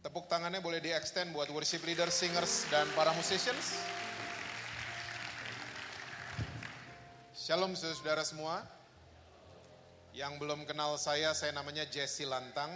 Tepuk 0.00 0.32
tangannya 0.32 0.64
boleh 0.64 0.80
di-extend 0.80 1.28
buat 1.36 1.52
worship 1.52 1.84
leader, 1.84 2.08
singers, 2.08 2.64
dan 2.72 2.88
para 2.96 3.12
musicians. 3.12 3.76
Shalom 7.36 7.76
saudara 7.76 8.24
semua. 8.24 8.64
Yang 10.16 10.40
belum 10.40 10.64
kenal 10.64 10.96
saya, 10.96 11.36
saya 11.36 11.52
namanya 11.52 11.84
Jesse 11.84 12.24
Lantang. 12.24 12.72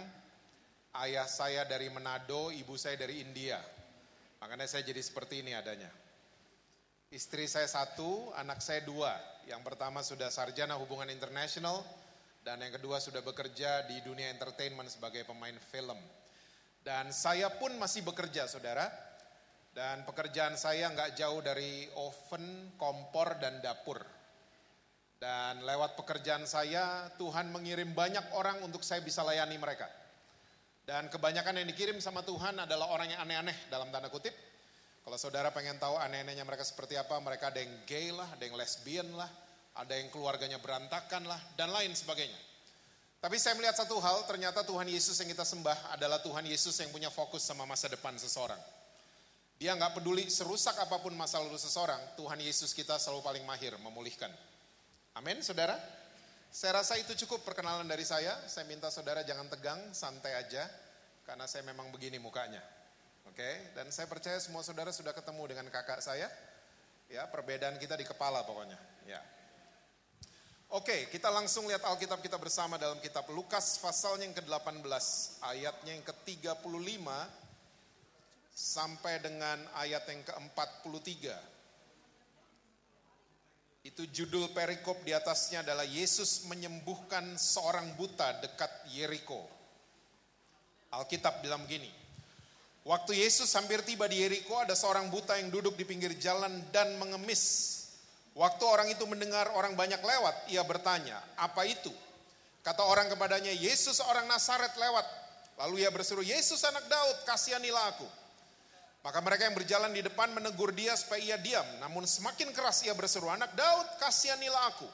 Ayah 0.93 1.25
saya 1.25 1.65
dari 1.65 1.89
Manado, 1.89 2.53
ibu 2.53 2.77
saya 2.77 2.93
dari 2.93 3.25
India. 3.25 3.57
Makanya 4.37 4.69
saya 4.69 4.85
jadi 4.85 5.01
seperti 5.01 5.41
ini 5.41 5.57
adanya. 5.57 5.89
Istri 7.09 7.49
saya 7.49 7.65
satu, 7.65 8.37
anak 8.37 8.61
saya 8.61 8.85
dua. 8.85 9.17
Yang 9.49 9.65
pertama 9.65 10.05
sudah 10.05 10.29
sarjana 10.29 10.77
hubungan 10.77 11.09
internasional, 11.09 11.81
dan 12.45 12.61
yang 12.61 12.77
kedua 12.77 13.01
sudah 13.01 13.25
bekerja 13.25 13.89
di 13.89 13.97
dunia 14.05 14.29
entertainment 14.29 14.93
sebagai 14.93 15.25
pemain 15.25 15.57
film. 15.73 15.97
Dan 16.85 17.09
saya 17.09 17.49
pun 17.49 17.73
masih 17.81 18.05
bekerja 18.05 18.45
saudara. 18.45 18.85
Dan 19.73 20.05
pekerjaan 20.07 20.53
saya 20.55 20.87
nggak 20.93 21.17
jauh 21.17 21.41
dari 21.41 21.89
oven, 21.97 22.77
kompor, 22.77 23.41
dan 23.41 23.59
dapur. 23.59 23.99
Dan 25.19 25.65
lewat 25.65 25.97
pekerjaan 25.97 26.45
saya, 26.45 27.09
Tuhan 27.17 27.49
mengirim 27.49 27.91
banyak 27.91 28.31
orang 28.37 28.61
untuk 28.61 28.85
saya 28.85 29.01
bisa 29.01 29.25
layani 29.25 29.57
mereka. 29.57 29.89
Dan 30.85 31.09
kebanyakan 31.09 31.59
yang 31.59 31.67
dikirim 31.67 31.97
sama 31.97 32.21
Tuhan 32.21 32.61
adalah 32.61 32.93
orang 32.93 33.09
yang 33.09 33.25
aneh-aneh 33.25 33.67
dalam 33.67 33.89
tanda 33.89 34.07
kutip. 34.13 34.31
Kalau 35.01 35.17
saudara 35.17 35.49
pengen 35.49 35.81
tahu 35.81 35.97
aneh-anehnya 35.97 36.45
mereka 36.45 36.61
seperti 36.61 36.95
apa, 36.95 37.17
mereka 37.19 37.49
ada 37.49 37.59
yang 37.59 37.73
gay 37.89 38.13
lah, 38.13 38.29
ada 38.31 38.43
yang 38.45 38.53
lesbian 38.53 39.09
lah, 39.17 39.27
ada 39.75 39.97
yang 39.97 40.13
keluarganya 40.13 40.61
berantakan 40.61 41.25
lah, 41.25 41.41
dan 41.57 41.73
lain 41.73 41.91
sebagainya. 41.91 42.54
Tapi 43.25 43.41
saya 43.41 43.57
melihat 43.57 43.73
satu 43.73 43.97
hal, 43.97 44.21
ternyata 44.29 44.61
Tuhan 44.61 44.85
Yesus 44.85 45.17
yang 45.17 45.33
kita 45.33 45.41
sembah 45.41 45.97
adalah 45.97 46.21
Tuhan 46.21 46.45
Yesus 46.45 46.77
yang 46.77 46.93
punya 46.93 47.09
fokus 47.09 47.41
sama 47.41 47.65
masa 47.65 47.89
depan 47.89 48.13
seseorang. 48.21 48.61
Dia 49.57 49.73
nggak 49.73 49.97
peduli 49.97 50.29
serusak 50.29 50.77
apa 50.77 51.01
pun 51.01 51.09
masa 51.17 51.41
lalu 51.41 51.57
seseorang, 51.57 51.97
Tuhan 52.21 52.37
Yesus 52.37 52.69
kita 52.77 53.01
selalu 53.01 53.25
paling 53.25 53.41
mahir 53.41 53.73
memulihkan. 53.81 54.29
Amin, 55.17 55.41
saudara? 55.41 55.73
Saya 56.53 56.85
rasa 56.85 57.01
itu 57.01 57.17
cukup 57.25 57.41
perkenalan 57.41 57.89
dari 57.89 58.05
saya. 58.05 58.37
Saya 58.45 58.69
minta 58.69 58.93
saudara 58.93 59.25
jangan 59.25 59.49
tegang, 59.49 59.81
santai 59.89 60.37
aja, 60.37 60.69
karena 61.25 61.49
saya 61.49 61.65
memang 61.65 61.89
begini 61.89 62.21
mukanya. 62.21 62.61
Oke, 63.25 63.73
dan 63.73 63.89
saya 63.89 64.05
percaya 64.05 64.37
semua 64.37 64.61
saudara 64.61 64.93
sudah 64.93 65.17
ketemu 65.17 65.49
dengan 65.49 65.65
kakak 65.73 65.97
saya. 65.97 66.29
Ya, 67.09 67.25
perbedaan 67.25 67.81
kita 67.81 67.97
di 67.97 68.05
kepala 68.05 68.45
pokoknya. 68.45 68.77
Ya. 69.09 69.17
Oke, 70.75 71.07
kita 71.07 71.31
langsung 71.31 71.71
lihat 71.71 71.87
Alkitab 71.87 72.19
kita 72.19 72.35
bersama 72.35 72.75
dalam 72.75 72.99
kitab 72.99 73.23
Lukas 73.31 73.79
pasalnya 73.79 74.27
yang 74.27 74.35
ke-18, 74.35 74.83
ayatnya 75.39 75.91
yang 75.95 76.03
ke-35 76.03 77.07
sampai 78.51 79.23
dengan 79.23 79.55
ayat 79.79 80.03
yang 80.11 80.19
ke-43. 80.27 81.31
Itu 83.87 84.03
judul 84.03 84.51
perikop 84.51 84.99
di 85.07 85.15
atasnya 85.15 85.63
adalah 85.63 85.87
Yesus 85.87 86.43
menyembuhkan 86.51 87.39
seorang 87.39 87.95
buta 87.95 88.43
dekat 88.43 88.91
Yeriko. 88.91 89.47
Alkitab 90.91 91.39
bilang 91.39 91.63
begini, 91.63 91.87
Waktu 92.83 93.15
Yesus 93.23 93.47
hampir 93.55 93.79
tiba 93.87 94.11
di 94.11 94.27
Yeriko, 94.27 94.59
ada 94.59 94.75
seorang 94.75 95.07
buta 95.07 95.39
yang 95.39 95.55
duduk 95.55 95.79
di 95.79 95.87
pinggir 95.87 96.19
jalan 96.19 96.51
dan 96.75 96.99
mengemis. 96.99 97.84
Waktu 98.35 98.63
orang 98.67 98.91
itu 98.91 99.07
mendengar 99.07 99.47
orang 99.55 99.79
banyak 99.79 100.03
lewat, 100.03 100.51
ia 100.51 100.59
bertanya, 100.67 101.23
apa 101.39 101.63
itu? 101.63 101.91
Kata 102.67 102.83
orang 102.83 103.07
kepadanya, 103.07 103.55
Yesus 103.55 104.03
orang 104.03 104.27
Nasaret 104.27 104.75
lewat. 104.75 105.07
Lalu 105.63 105.87
ia 105.87 105.89
berseru, 105.93 106.19
Yesus 106.19 106.59
anak 106.67 106.83
Daud, 106.91 107.23
kasihanilah 107.23 107.95
aku. 107.95 108.07
Maka 109.07 109.23
mereka 109.23 109.47
yang 109.47 109.55
berjalan 109.55 109.93
di 109.95 110.03
depan 110.03 110.35
menegur 110.35 110.75
dia 110.75 110.97
supaya 110.99 111.21
ia 111.23 111.37
diam. 111.39 111.63
Namun 111.79 112.03
semakin 112.03 112.51
keras 112.51 112.83
ia 112.83 112.91
berseru, 112.91 113.31
anak 113.31 113.55
Daud, 113.55 113.87
kasihanilah 114.03 114.63
aku. 114.67 114.89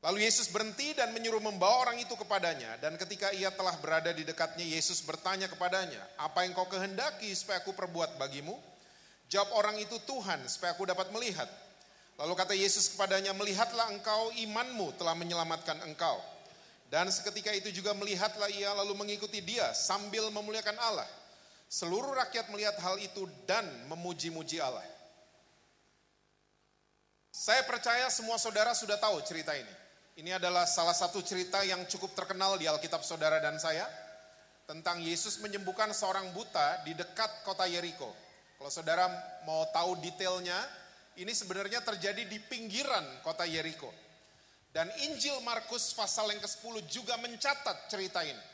Lalu 0.00 0.24
Yesus 0.24 0.48
berhenti 0.48 0.96
dan 0.96 1.12
menyuruh 1.12 1.44
membawa 1.44 1.86
orang 1.86 2.00
itu 2.00 2.16
kepadanya. 2.16 2.80
Dan 2.80 2.96
ketika 2.96 3.30
ia 3.36 3.52
telah 3.52 3.76
berada 3.78 4.10
di 4.10 4.24
dekatnya, 4.24 4.64
Yesus 4.64 5.04
bertanya 5.04 5.46
kepadanya, 5.46 6.00
apa 6.16 6.42
yang 6.42 6.56
kau 6.56 6.66
kehendaki 6.66 7.30
supaya 7.36 7.60
aku 7.60 7.76
perbuat 7.76 8.16
bagimu? 8.16 8.56
Jawab 9.30 9.54
orang 9.54 9.78
itu 9.78 9.94
Tuhan 10.02 10.42
supaya 10.50 10.74
aku 10.74 10.90
dapat 10.90 11.06
melihat. 11.14 11.46
Lalu 12.18 12.34
kata 12.34 12.52
Yesus 12.52 12.90
kepadanya, 12.92 13.30
melihatlah 13.30 13.94
engkau 13.94 14.34
imanmu 14.34 14.92
telah 14.98 15.14
menyelamatkan 15.14 15.78
engkau. 15.86 16.18
Dan 16.90 17.06
seketika 17.08 17.54
itu 17.54 17.70
juga 17.70 17.94
melihatlah 17.94 18.50
ia 18.50 18.74
lalu 18.74 18.98
mengikuti 18.98 19.38
dia 19.38 19.70
sambil 19.70 20.26
memuliakan 20.34 20.74
Allah. 20.82 21.06
Seluruh 21.70 22.10
rakyat 22.18 22.50
melihat 22.50 22.74
hal 22.82 22.98
itu 22.98 23.30
dan 23.46 23.62
memuji-muji 23.86 24.58
Allah. 24.58 24.82
Saya 27.30 27.62
percaya 27.62 28.10
semua 28.10 28.34
saudara 28.42 28.74
sudah 28.74 28.98
tahu 28.98 29.22
cerita 29.22 29.54
ini. 29.54 29.70
Ini 30.18 30.42
adalah 30.42 30.66
salah 30.66 30.92
satu 30.92 31.22
cerita 31.22 31.62
yang 31.62 31.86
cukup 31.86 32.12
terkenal 32.18 32.58
di 32.58 32.66
Alkitab 32.66 33.06
saudara 33.06 33.38
dan 33.38 33.62
saya. 33.62 33.86
Tentang 34.66 34.98
Yesus 34.98 35.38
menyembuhkan 35.38 35.94
seorang 35.94 36.34
buta 36.34 36.82
di 36.82 36.98
dekat 36.98 37.46
kota 37.46 37.70
Yeriko. 37.70 38.10
Kalau 38.60 38.68
saudara 38.68 39.08
mau 39.48 39.64
tahu 39.72 39.96
detailnya, 40.04 40.60
ini 41.16 41.32
sebenarnya 41.32 41.80
terjadi 41.80 42.28
di 42.28 42.36
pinggiran 42.44 43.24
kota 43.24 43.48
Yeriko. 43.48 43.88
Dan 44.68 44.92
Injil 45.08 45.40
Markus 45.40 45.96
pasal 45.96 46.28
yang 46.28 46.44
ke-10 46.44 46.84
juga 46.92 47.16
mencatat 47.16 47.88
cerita 47.88 48.20
ini. 48.20 48.44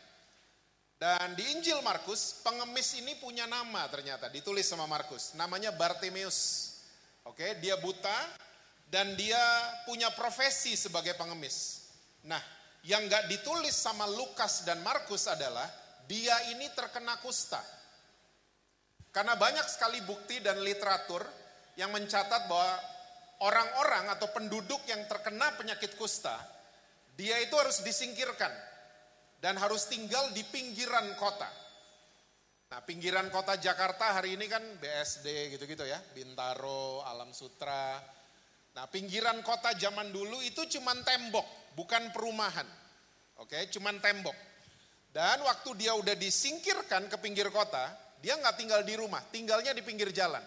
Dan 0.94 1.34
di 1.34 1.42
Injil 1.58 1.82
Markus, 1.82 2.38
pengemis 2.38 3.02
ini 3.02 3.18
punya 3.18 3.50
nama 3.50 3.82
ternyata, 3.90 4.30
ditulis 4.30 4.62
sama 4.70 4.86
Markus. 4.86 5.34
Namanya 5.34 5.74
Bartimeus. 5.74 6.70
Oke, 7.26 7.58
dia 7.58 7.74
buta 7.74 8.30
dan 8.86 9.18
dia 9.18 9.42
punya 9.90 10.14
profesi 10.14 10.78
sebagai 10.78 11.18
pengemis. 11.18 11.90
Nah, 12.22 12.40
yang 12.86 13.10
gak 13.10 13.26
ditulis 13.26 13.74
sama 13.74 14.06
Lukas 14.06 14.62
dan 14.62 14.78
Markus 14.86 15.26
adalah 15.26 15.66
dia 16.06 16.46
ini 16.54 16.70
terkena 16.70 17.18
kusta. 17.18 17.75
Karena 19.16 19.32
banyak 19.32 19.64
sekali 19.64 20.04
bukti 20.04 20.44
dan 20.44 20.60
literatur 20.60 21.24
yang 21.80 21.88
mencatat 21.88 22.52
bahwa 22.52 22.76
orang-orang 23.48 24.12
atau 24.12 24.28
penduduk 24.28 24.84
yang 24.84 25.08
terkena 25.08 25.56
penyakit 25.56 25.96
kusta, 25.96 26.36
dia 27.16 27.40
itu 27.40 27.56
harus 27.56 27.80
disingkirkan 27.80 28.52
dan 29.40 29.56
harus 29.56 29.88
tinggal 29.88 30.28
di 30.36 30.44
pinggiran 30.44 31.16
kota. 31.16 31.48
Nah, 32.76 32.84
pinggiran 32.84 33.32
kota 33.32 33.56
Jakarta 33.56 34.20
hari 34.20 34.36
ini 34.36 34.52
kan 34.52 34.60
BSD 34.60 35.56
gitu-gitu 35.56 35.88
ya, 35.88 35.96
Bintaro, 36.12 37.00
Alam 37.08 37.32
Sutra. 37.32 37.96
Nah, 38.76 38.84
pinggiran 38.92 39.40
kota 39.40 39.72
zaman 39.80 40.12
dulu 40.12 40.44
itu 40.44 40.68
cuma 40.76 40.92
tembok, 40.92 41.72
bukan 41.72 42.12
perumahan. 42.12 42.68
Oke, 43.40 43.64
cuma 43.72 43.96
tembok. 43.96 44.36
Dan 45.08 45.40
waktu 45.40 45.72
dia 45.80 45.96
udah 45.96 46.12
disingkirkan 46.12 47.08
ke 47.08 47.16
pinggir 47.16 47.48
kota, 47.48 48.04
dia 48.20 48.34
nggak 48.36 48.56
tinggal 48.56 48.80
di 48.82 48.94
rumah, 48.96 49.20
tinggalnya 49.28 49.72
di 49.76 49.82
pinggir 49.84 50.10
jalan. 50.12 50.42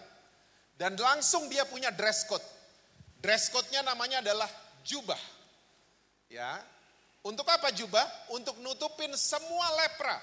Dan 0.74 0.96
langsung 0.96 1.46
dia 1.52 1.68
punya 1.68 1.92
dress 1.92 2.24
code. 2.24 2.44
Dress 3.20 3.52
code-nya 3.52 3.84
namanya 3.84 4.24
adalah 4.24 4.48
jubah. 4.80 5.18
Ya. 6.32 6.56
Untuk 7.20 7.44
apa 7.52 7.68
jubah? 7.68 8.32
Untuk 8.32 8.56
nutupin 8.64 9.12
semua 9.12 9.68
lepra. 9.76 10.16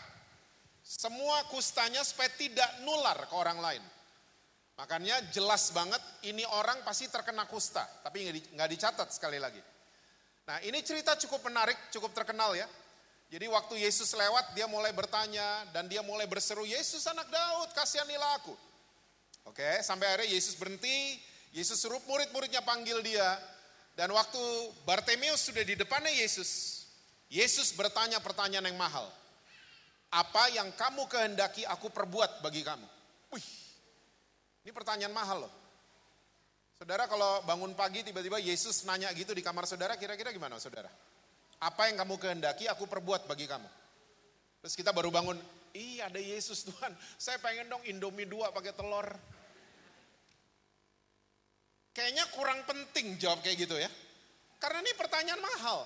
Semua 0.81 1.46
kustanya 1.52 2.02
supaya 2.02 2.31
tidak 2.34 2.68
nular 2.81 3.28
ke 3.30 3.36
orang 3.38 3.59
lain. 3.62 3.84
Makanya 4.78 5.19
jelas 5.34 5.74
banget 5.74 6.00
ini 6.25 6.46
orang 6.46 6.86
pasti 6.86 7.09
terkena 7.09 7.50
kusta, 7.50 7.81
tapi 8.06 8.30
nggak 8.53 8.69
dicatat 8.69 9.09
sekali 9.09 9.41
lagi. 9.41 9.59
Nah 10.47 10.62
ini 10.63 10.80
cerita 10.86 11.18
cukup 11.18 11.50
menarik, 11.50 11.75
cukup 11.90 12.13
terkenal 12.13 12.53
ya. 12.53 12.69
Jadi 13.27 13.43
waktu 13.51 13.83
Yesus 13.83 14.07
lewat, 14.15 14.55
dia 14.55 14.71
mulai 14.71 14.95
bertanya 14.95 15.67
dan 15.75 15.91
dia 15.91 15.99
mulai 15.99 16.23
berseru, 16.23 16.63
Yesus 16.63 17.03
anak 17.12 17.27
Daud, 17.27 17.75
kasihanilah 17.75 18.39
aku. 18.39 18.56
Oke, 19.51 19.83
sampai 19.83 20.07
akhirnya 20.07 20.31
Yesus 20.31 20.56
berhenti, 20.56 21.19
Yesus 21.51 21.75
suruh 21.75 22.00
murid-muridnya 22.07 22.63
panggil 22.63 23.03
dia. 23.03 23.35
Dan 24.00 24.15
waktu 24.15 24.39
Bartimeus 24.88 25.44
sudah 25.44 25.65
di 25.65 25.75
depannya 25.75 26.13
Yesus, 26.13 26.83
Yesus 27.27 27.75
bertanya 27.75 28.24
pertanyaan 28.24 28.71
yang 28.71 28.79
mahal. 28.79 29.12
Apa 30.07 30.47
yang 30.56 30.71
kamu 30.71 31.03
kehendaki 31.12 31.68
aku 31.68 31.91
perbuat 31.91 32.39
bagi 32.39 32.63
kamu? 32.63 32.88
Wih, 33.35 33.47
ini 34.63 34.71
pertanyaan 34.71 35.12
mahal 35.12 35.47
loh. 35.47 35.53
Saudara 36.80 37.09
kalau 37.09 37.44
bangun 37.44 37.75
pagi 37.75 38.06
tiba-tiba 38.06 38.39
Yesus 38.39 38.85
nanya 38.88 39.12
gitu 39.12 39.35
di 39.35 39.44
kamar 39.44 39.68
saudara, 39.68 40.00
kira-kira 40.00 40.31
gimana 40.31 40.62
saudara? 40.62 40.88
Apa 41.57 41.89
yang 41.89 41.98
kamu 42.01 42.15
kehendaki 42.21 42.69
aku 42.69 42.86
perbuat 42.86 43.25
bagi 43.25 43.50
kamu. 43.50 43.69
Terus 44.62 44.74
kita 44.77 44.94
baru 44.94 45.09
bangun, 45.09 45.38
iya 45.74 46.09
ada 46.09 46.21
Yesus 46.21 46.62
Tuhan. 46.69 46.94
Saya 47.18 47.42
pengen 47.42 47.69
dong 47.69 47.83
Indomie 47.86 48.30
dua 48.30 48.54
pakai 48.54 48.74
telur. 48.74 49.07
Kayaknya 51.98 52.30
kurang 52.30 52.62
penting 52.69 53.18
jawab 53.18 53.42
kayak 53.42 53.57
gitu 53.57 53.74
ya. 53.74 53.89
Karena 54.62 54.86
ini 54.86 54.94
pertanyaan 54.94 55.42
mahal. 55.42 55.86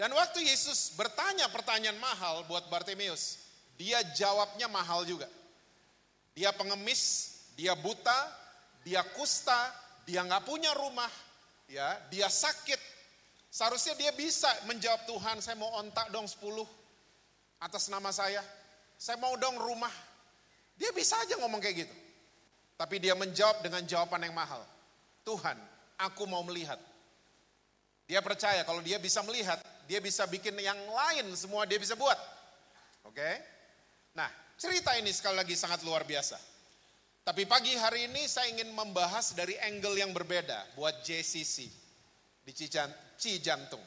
Dan 0.00 0.16
waktu 0.16 0.48
Yesus 0.48 0.96
bertanya 0.96 1.52
pertanyaan 1.52 2.00
mahal 2.00 2.48
buat 2.48 2.64
Bartimeus, 2.72 3.36
dia 3.76 4.00
jawabnya 4.16 4.64
mahal 4.64 5.04
juga. 5.04 5.28
Dia 6.32 6.56
pengemis, 6.56 7.36
dia 7.52 7.76
buta, 7.76 8.16
dia 8.80 9.04
kusta, 9.12 9.68
dia 10.08 10.24
nggak 10.24 10.48
punya 10.48 10.72
rumah, 10.72 11.12
ya, 11.68 12.00
dia 12.08 12.32
sakit. 12.32 12.80
Seharusnya 13.50 13.98
dia 13.98 14.14
bisa 14.14 14.46
menjawab 14.70 15.10
Tuhan, 15.10 15.42
saya 15.42 15.58
mau 15.58 15.74
ontak 15.74 16.14
dong 16.14 16.30
10 16.30 16.38
atas 17.58 17.90
nama 17.90 18.14
saya. 18.14 18.38
Saya 18.94 19.18
mau 19.18 19.34
dong 19.34 19.58
rumah. 19.58 19.90
Dia 20.78 20.94
bisa 20.94 21.18
aja 21.18 21.34
ngomong 21.42 21.58
kayak 21.58 21.84
gitu. 21.84 21.96
Tapi 22.78 23.02
dia 23.02 23.18
menjawab 23.18 23.60
dengan 23.60 23.82
jawaban 23.82 24.22
yang 24.22 24.32
mahal. 24.32 24.62
Tuhan, 25.26 25.58
aku 25.98 26.30
mau 26.30 26.46
melihat. 26.46 26.78
Dia 28.06 28.22
percaya 28.22 28.62
kalau 28.62 28.80
dia 28.80 29.02
bisa 29.02 29.20
melihat, 29.26 29.58
dia 29.90 29.98
bisa 29.98 30.24
bikin 30.30 30.54
yang 30.62 30.78
lain 30.86 31.34
semua 31.34 31.66
dia 31.66 31.76
bisa 31.76 31.98
buat. 31.98 32.16
Oke? 33.10 33.30
Nah, 34.14 34.30
cerita 34.54 34.94
ini 34.94 35.10
sekali 35.10 35.42
lagi 35.42 35.58
sangat 35.58 35.82
luar 35.82 36.06
biasa. 36.06 36.38
Tapi 37.26 37.44
pagi 37.50 37.74
hari 37.74 38.06
ini 38.06 38.30
saya 38.30 38.48
ingin 38.54 38.70
membahas 38.72 39.34
dari 39.34 39.58
angle 39.58 39.98
yang 39.98 40.14
berbeda 40.14 40.74
buat 40.78 41.02
JCC 41.02 41.79
di 42.44 42.52
Cijantung. 43.20 43.82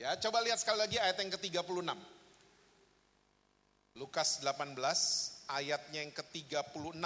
Ya, 0.00 0.16
coba 0.16 0.40
lihat 0.40 0.60
sekali 0.60 0.80
lagi 0.80 0.96
ayat 0.96 1.16
yang 1.20 1.30
ke-36. 1.36 1.92
Lukas 4.00 4.40
18 4.40 4.76
ayatnya 5.50 6.00
yang 6.04 6.14
ke-36. 6.14 7.04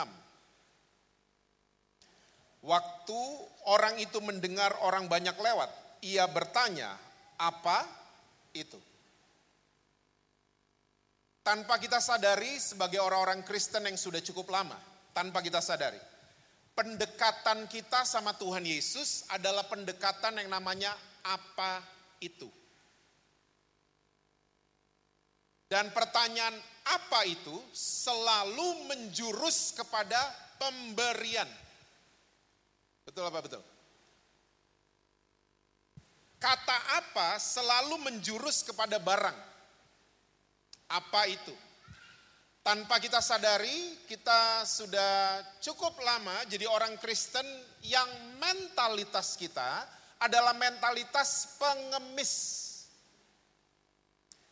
Waktu 2.64 3.20
orang 3.68 3.94
itu 4.00 4.18
mendengar 4.24 4.72
orang 4.80 5.10
banyak 5.10 5.36
lewat, 5.36 5.68
ia 6.00 6.24
bertanya, 6.30 6.96
apa 7.36 7.84
itu? 8.56 8.78
tanpa 11.44 11.76
kita 11.76 12.00
sadari 12.00 12.56
sebagai 12.56 13.04
orang-orang 13.04 13.44
Kristen 13.44 13.84
yang 13.84 14.00
sudah 14.00 14.24
cukup 14.24 14.48
lama, 14.48 14.80
tanpa 15.12 15.44
kita 15.44 15.60
sadari. 15.60 16.00
Pendekatan 16.74 17.70
kita 17.70 18.02
sama 18.02 18.34
Tuhan 18.34 18.66
Yesus 18.66 19.22
adalah 19.30 19.62
pendekatan 19.70 20.42
yang 20.42 20.50
namanya 20.50 20.90
apa 21.22 21.78
itu. 22.18 22.50
Dan 25.70 25.94
pertanyaan 25.94 26.54
apa 26.86 27.24
itu 27.30 27.54
selalu 27.74 28.90
menjurus 28.90 29.70
kepada 29.70 30.18
pemberian. 30.58 31.48
Betul 33.06 33.26
apa 33.26 33.38
betul? 33.40 33.62
Kata 36.42 36.78
apa 37.00 37.40
selalu 37.40 38.04
menjurus 38.04 38.60
kepada 38.60 39.00
barang. 39.00 39.38
Apa 40.92 41.24
itu? 41.32 41.54
Tanpa 42.64 42.96
kita 42.96 43.20
sadari, 43.20 44.08
kita 44.08 44.64
sudah 44.64 45.44
cukup 45.60 46.00
lama 46.00 46.48
jadi 46.48 46.64
orang 46.64 46.96
Kristen 46.96 47.44
yang 47.84 48.08
mentalitas 48.40 49.36
kita 49.36 49.84
adalah 50.16 50.56
mentalitas 50.56 51.60
pengemis. 51.60 52.32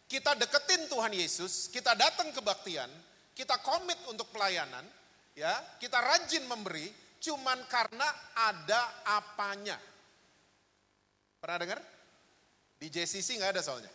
Kita 0.05 0.37
deketin 0.37 0.93
Tuhan 0.93 1.17
Yesus, 1.17 1.73
kita 1.73 1.97
datang 1.97 2.29
kebaktian, 2.37 2.93
kita 3.33 3.57
komit 3.65 3.97
untuk 4.05 4.29
pelayanan, 4.29 4.85
ya, 5.33 5.57
kita 5.81 5.97
rajin 5.97 6.45
memberi, 6.45 6.93
cuman 7.17 7.65
karena 7.65 8.05
ada 8.37 9.09
apanya. 9.09 9.81
Pernah 11.41 11.59
dengar? 11.65 11.81
Di 12.77 12.93
JCC 12.93 13.41
nggak 13.41 13.57
ada 13.57 13.65
soalnya. 13.65 13.93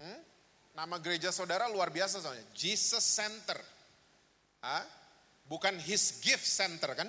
Hmm? 0.00 0.31
Nama 0.72 0.96
gereja 1.00 1.28
saudara 1.28 1.68
luar 1.68 1.92
biasa 1.92 2.24
soalnya. 2.24 2.48
Jesus 2.56 3.04
Center. 3.04 3.60
Hah? 4.64 4.84
Bukan 5.44 5.76
His 5.84 6.24
Gift 6.24 6.48
Center 6.48 6.96
kan? 6.96 7.08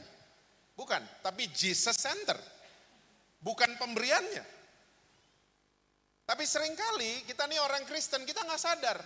Bukan, 0.75 0.99
tapi 1.23 1.47
Jesus 1.55 1.95
Center. 1.95 2.35
Bukan 3.39 3.79
pemberiannya. 3.79 4.43
Tapi 6.23 6.43
sering 6.47 6.75
kali 6.75 7.23
kita 7.27 7.47
nih 7.47 7.59
orang 7.59 7.83
Kristen, 7.87 8.23
kita 8.23 8.43
nggak 8.43 8.59
sadar. 8.59 8.99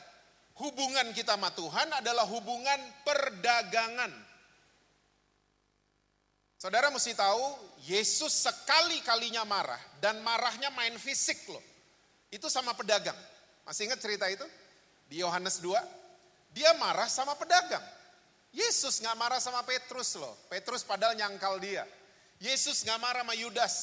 Hubungan 0.58 1.14
kita 1.14 1.38
sama 1.38 1.54
Tuhan 1.54 1.90
adalah 2.02 2.26
hubungan 2.26 2.82
perdagangan. 3.06 4.10
Saudara 6.58 6.90
mesti 6.90 7.14
tahu, 7.14 7.54
Yesus 7.86 8.34
sekali-kalinya 8.34 9.46
marah 9.46 9.78
dan 10.02 10.18
marahnya 10.26 10.74
main 10.74 10.98
fisik 10.98 11.46
loh. 11.46 11.62
Itu 12.34 12.50
sama 12.50 12.74
pedagang. 12.74 13.18
Masih 13.68 13.92
ingat 13.92 14.00
cerita 14.00 14.32
itu? 14.32 14.48
Di 15.12 15.20
Yohanes 15.20 15.60
2, 15.60 15.76
dia 16.56 16.72
marah 16.80 17.12
sama 17.12 17.36
pedagang. 17.36 17.84
Yesus 18.56 19.04
nggak 19.04 19.16
marah 19.20 19.44
sama 19.44 19.60
Petrus 19.68 20.16
loh. 20.16 20.32
Petrus 20.48 20.88
padahal 20.88 21.20
nyangkal 21.20 21.60
dia. 21.60 21.84
Yesus 22.40 22.88
nggak 22.88 23.00
marah 23.04 23.22
sama 23.28 23.36
Yudas. 23.36 23.76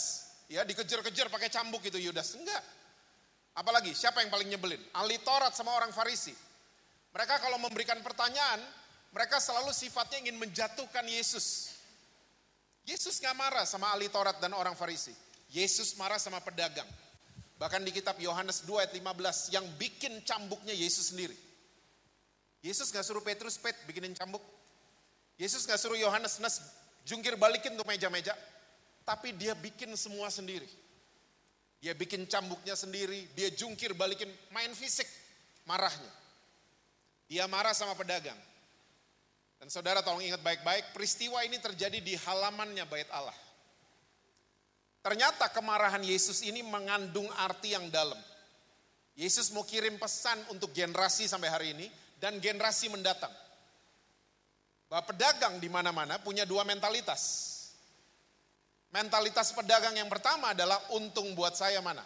Ya 0.48 0.64
dikejar-kejar 0.64 1.28
pakai 1.28 1.52
cambuk 1.52 1.84
itu 1.84 2.00
Yudas. 2.00 2.32
Enggak. 2.32 2.64
Apalagi 3.54 3.92
siapa 3.92 4.24
yang 4.24 4.32
paling 4.32 4.48
nyebelin? 4.48 4.80
Ahli 4.96 5.20
Taurat 5.20 5.52
sama 5.52 5.76
orang 5.76 5.92
Farisi. 5.92 6.32
Mereka 7.14 7.38
kalau 7.38 7.60
memberikan 7.62 8.00
pertanyaan, 8.02 8.58
mereka 9.14 9.38
selalu 9.38 9.70
sifatnya 9.70 10.26
ingin 10.26 10.40
menjatuhkan 10.40 11.06
Yesus. 11.06 11.70
Yesus 12.82 13.22
nggak 13.22 13.36
marah 13.38 13.64
sama 13.64 13.94
ahli 13.94 14.10
Taurat 14.10 14.42
dan 14.42 14.50
orang 14.58 14.74
Farisi. 14.74 15.14
Yesus 15.54 15.94
marah 15.94 16.18
sama 16.18 16.42
pedagang. 16.42 16.88
Bahkan 17.54 17.86
di 17.86 17.94
kitab 17.94 18.18
Yohanes 18.18 18.66
2 18.66 18.82
ayat 18.82 18.92
15 18.92 19.54
yang 19.54 19.66
bikin 19.78 20.22
cambuknya 20.26 20.74
Yesus 20.74 21.14
sendiri. 21.14 21.36
Yesus 22.64 22.90
gak 22.90 23.06
suruh 23.06 23.22
Petrus 23.22 23.60
pet 23.60 23.76
bikinin 23.86 24.16
cambuk. 24.16 24.42
Yesus 25.38 25.68
gak 25.68 25.78
suruh 25.78 25.98
Yohanes 25.98 26.40
Nes 26.42 26.58
jungkir 27.06 27.38
balikin 27.38 27.76
tuh 27.78 27.86
meja-meja. 27.86 28.34
Tapi 29.04 29.36
dia 29.36 29.52
bikin 29.52 29.92
semua 29.94 30.32
sendiri. 30.32 30.66
Dia 31.84 31.92
bikin 31.92 32.24
cambuknya 32.24 32.72
sendiri, 32.72 33.28
dia 33.36 33.52
jungkir 33.52 33.92
balikin, 33.92 34.32
main 34.48 34.72
fisik 34.72 35.04
marahnya. 35.68 36.08
Dia 37.28 37.44
marah 37.44 37.76
sama 37.76 37.92
pedagang. 37.92 38.40
Dan 39.60 39.68
saudara 39.68 40.00
tolong 40.00 40.24
ingat 40.24 40.40
baik-baik, 40.40 40.96
peristiwa 40.96 41.44
ini 41.44 41.60
terjadi 41.60 42.00
di 42.00 42.16
halamannya 42.16 42.88
bait 42.88 43.08
Allah. 43.12 43.36
Ternyata 45.04 45.52
kemarahan 45.52 46.00
Yesus 46.00 46.40
ini 46.40 46.64
mengandung 46.64 47.28
arti 47.36 47.76
yang 47.76 47.92
dalam. 47.92 48.16
Yesus 49.12 49.52
mau 49.52 49.60
kirim 49.60 50.00
pesan 50.00 50.40
untuk 50.48 50.72
generasi 50.72 51.28
sampai 51.28 51.52
hari 51.52 51.66
ini 51.76 51.86
dan 52.16 52.40
generasi 52.40 52.88
mendatang. 52.88 53.30
Bahwa 54.88 55.04
pedagang 55.04 55.60
di 55.60 55.68
mana-mana 55.68 56.16
punya 56.16 56.48
dua 56.48 56.64
mentalitas. 56.64 57.52
Mentalitas 58.96 59.52
pedagang 59.52 59.92
yang 59.92 60.08
pertama 60.08 60.56
adalah 60.56 60.80
untung 60.96 61.36
buat 61.36 61.52
saya 61.52 61.84
mana? 61.84 62.02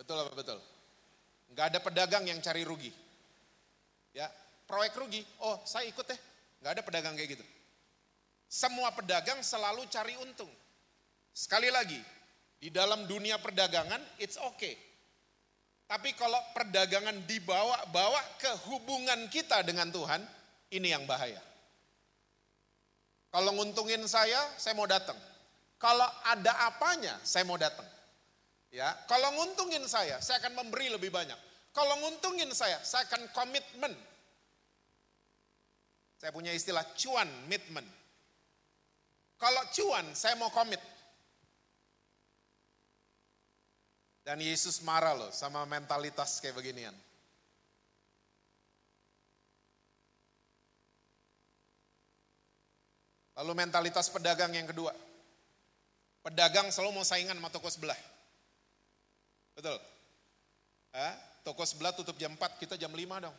Betul 0.00 0.16
apa 0.16 0.32
betul? 0.32 0.56
Enggak 1.52 1.66
ada 1.68 1.78
pedagang 1.84 2.24
yang 2.24 2.40
cari 2.40 2.64
rugi. 2.64 2.88
Ya, 4.16 4.32
proyek 4.64 4.96
rugi. 4.96 5.20
Oh, 5.44 5.60
saya 5.68 5.84
ikut 5.84 6.08
deh. 6.08 6.20
Enggak 6.64 6.80
ada 6.80 6.82
pedagang 6.82 7.12
kayak 7.12 7.36
gitu. 7.36 7.44
Semua 8.48 8.88
pedagang 8.96 9.44
selalu 9.44 9.84
cari 9.92 10.16
untung. 10.16 10.48
Sekali 11.36 11.68
lagi, 11.68 12.00
di 12.56 12.72
dalam 12.72 13.04
dunia 13.04 13.36
perdagangan 13.36 14.00
it's 14.16 14.40
okay. 14.40 14.72
Tapi 15.84 16.16
kalau 16.16 16.40
perdagangan 16.56 17.28
dibawa-bawa 17.28 18.40
ke 18.40 18.48
hubungan 18.72 19.28
kita 19.28 19.60
dengan 19.60 19.92
Tuhan, 19.92 20.24
ini 20.72 20.96
yang 20.96 21.04
bahaya. 21.04 21.38
Kalau 23.28 23.52
nguntungin 23.52 24.00
saya, 24.08 24.40
saya 24.56 24.72
mau 24.72 24.88
datang. 24.88 25.20
Kalau 25.76 26.08
ada 26.24 26.72
apanya, 26.72 27.20
saya 27.20 27.44
mau 27.44 27.60
datang. 27.60 27.84
Ya, 28.72 28.96
kalau 29.04 29.28
nguntungin 29.36 29.84
saya, 29.84 30.16
saya 30.24 30.40
akan 30.40 30.56
memberi 30.56 30.88
lebih 30.88 31.12
banyak. 31.12 31.36
Kalau 31.76 32.00
nguntungin 32.00 32.48
saya, 32.56 32.80
saya 32.80 33.04
akan 33.12 33.28
komitmen. 33.36 33.92
Saya 36.16 36.32
punya 36.32 36.56
istilah 36.56 36.82
cuan, 36.96 37.28
mitmen. 37.44 37.84
Kalau 39.36 39.60
cuan, 39.68 40.16
saya 40.16 40.32
mau 40.40 40.48
komit. 40.48 40.95
Dan 44.26 44.42
Yesus 44.42 44.82
marah 44.82 45.14
loh 45.14 45.30
sama 45.30 45.62
mentalitas 45.70 46.42
kayak 46.42 46.58
beginian. 46.58 46.90
Lalu 53.38 53.52
mentalitas 53.54 54.10
pedagang 54.10 54.50
yang 54.50 54.66
kedua. 54.66 54.90
Pedagang 56.26 56.74
selalu 56.74 56.98
mau 56.98 57.06
saingan 57.06 57.38
sama 57.38 57.54
toko 57.54 57.70
sebelah. 57.70 57.94
Betul? 59.54 59.78
Eh, 60.90 61.14
toko 61.46 61.62
sebelah 61.62 61.94
tutup 61.94 62.18
jam 62.18 62.34
4, 62.34 62.58
kita 62.58 62.74
jam 62.74 62.90
5 62.90 63.22
dong. 63.22 63.36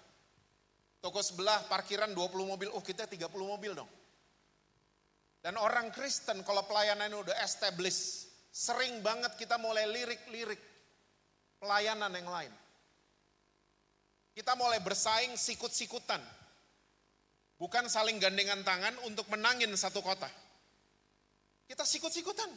Toko 1.03 1.20
sebelah 1.20 1.67
parkiran 1.67 2.15
20 2.15 2.48
mobil, 2.48 2.72
oh 2.72 2.79
kita 2.79 3.12
30 3.12 3.27
mobil 3.27 3.75
dong. 3.75 3.91
Dan 5.44 5.60
orang 5.60 5.91
Kristen 5.91 6.48
kalau 6.48 6.63
pelayanan 6.63 7.12
udah 7.12 7.36
established, 7.44 8.32
sering 8.56 9.03
banget 9.03 9.36
kita 9.36 9.60
mulai 9.60 9.84
lirik-lirik 9.84 10.76
pelayanan 11.57 12.13
yang 12.13 12.29
lain. 12.29 12.53
Kita 14.37 14.53
mulai 14.53 14.77
bersaing 14.81 15.33
sikut-sikutan. 15.33 16.21
Bukan 17.57 17.89
saling 17.89 18.21
gandengan 18.21 18.61
tangan 18.61 18.93
untuk 19.09 19.25
menangin 19.33 19.73
satu 19.73 20.05
kota. 20.05 20.29
Kita 21.65 21.81
sikut-sikutan. 21.81 22.49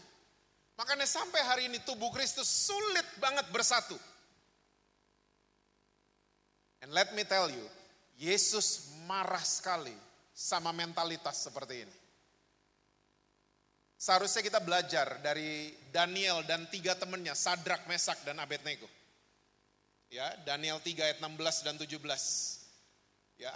Makanya 0.76 1.08
sampai 1.08 1.40
hari 1.40 1.62
ini 1.72 1.80
tubuh 1.84 2.12
Kristus 2.12 2.48
sulit 2.48 3.04
banget 3.16 3.48
bersatu. 3.48 3.96
And 6.80 6.92
let 6.92 7.12
me 7.12 7.24
tell 7.24 7.48
you, 7.48 7.64
Yesus 8.20 8.92
marah 9.08 9.44
sekali 9.44 9.92
sama 10.32 10.72
mentalitas 10.72 11.40
seperti 11.40 11.84
ini. 11.84 11.96
Seharusnya 14.00 14.40
kita 14.40 14.64
belajar 14.64 15.20
dari 15.20 15.76
Daniel 15.92 16.40
dan 16.48 16.64
tiga 16.72 16.96
temannya, 16.96 17.36
Sadrak, 17.36 17.84
Mesak, 17.84 18.24
dan 18.24 18.40
Abednego. 18.40 18.88
Ya, 20.08 20.24
Daniel 20.40 20.80
3 20.80 21.04
ayat 21.04 21.18
16 21.20 21.68
dan 21.68 21.76
17. 21.76 22.00
Ya, 23.36 23.52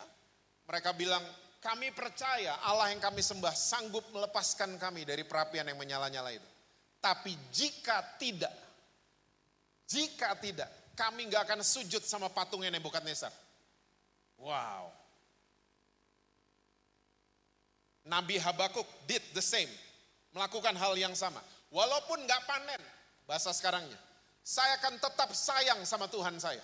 mereka 0.68 0.92
bilang, 0.92 1.24
kami 1.64 1.96
percaya 1.96 2.60
Allah 2.60 2.92
yang 2.92 3.00
kami 3.00 3.24
sembah 3.24 3.56
sanggup 3.56 4.04
melepaskan 4.12 4.76
kami 4.76 5.08
dari 5.08 5.24
perapian 5.24 5.64
yang 5.64 5.80
menyala-nyala 5.80 6.36
itu. 6.36 6.48
Tapi 7.00 7.32
jika 7.48 8.04
tidak, 8.20 8.52
jika 9.88 10.36
tidak, 10.44 10.68
kami 10.92 11.24
nggak 11.32 11.48
akan 11.48 11.64
sujud 11.64 12.04
sama 12.04 12.28
patungnya 12.28 12.68
Nebukadnezar. 12.68 13.32
Wow. 14.36 14.92
Nabi 18.04 18.36
Habakuk 18.36 18.84
did 19.08 19.24
the 19.32 19.40
same 19.40 19.72
melakukan 20.34 20.74
hal 20.74 20.98
yang 20.98 21.14
sama. 21.14 21.40
Walaupun 21.70 22.26
nggak 22.26 22.42
panen, 22.44 22.82
bahasa 23.24 23.54
sekarangnya. 23.54 23.96
Saya 24.44 24.76
akan 24.82 25.00
tetap 25.00 25.30
sayang 25.32 25.80
sama 25.88 26.10
Tuhan 26.10 26.36
saya. 26.36 26.60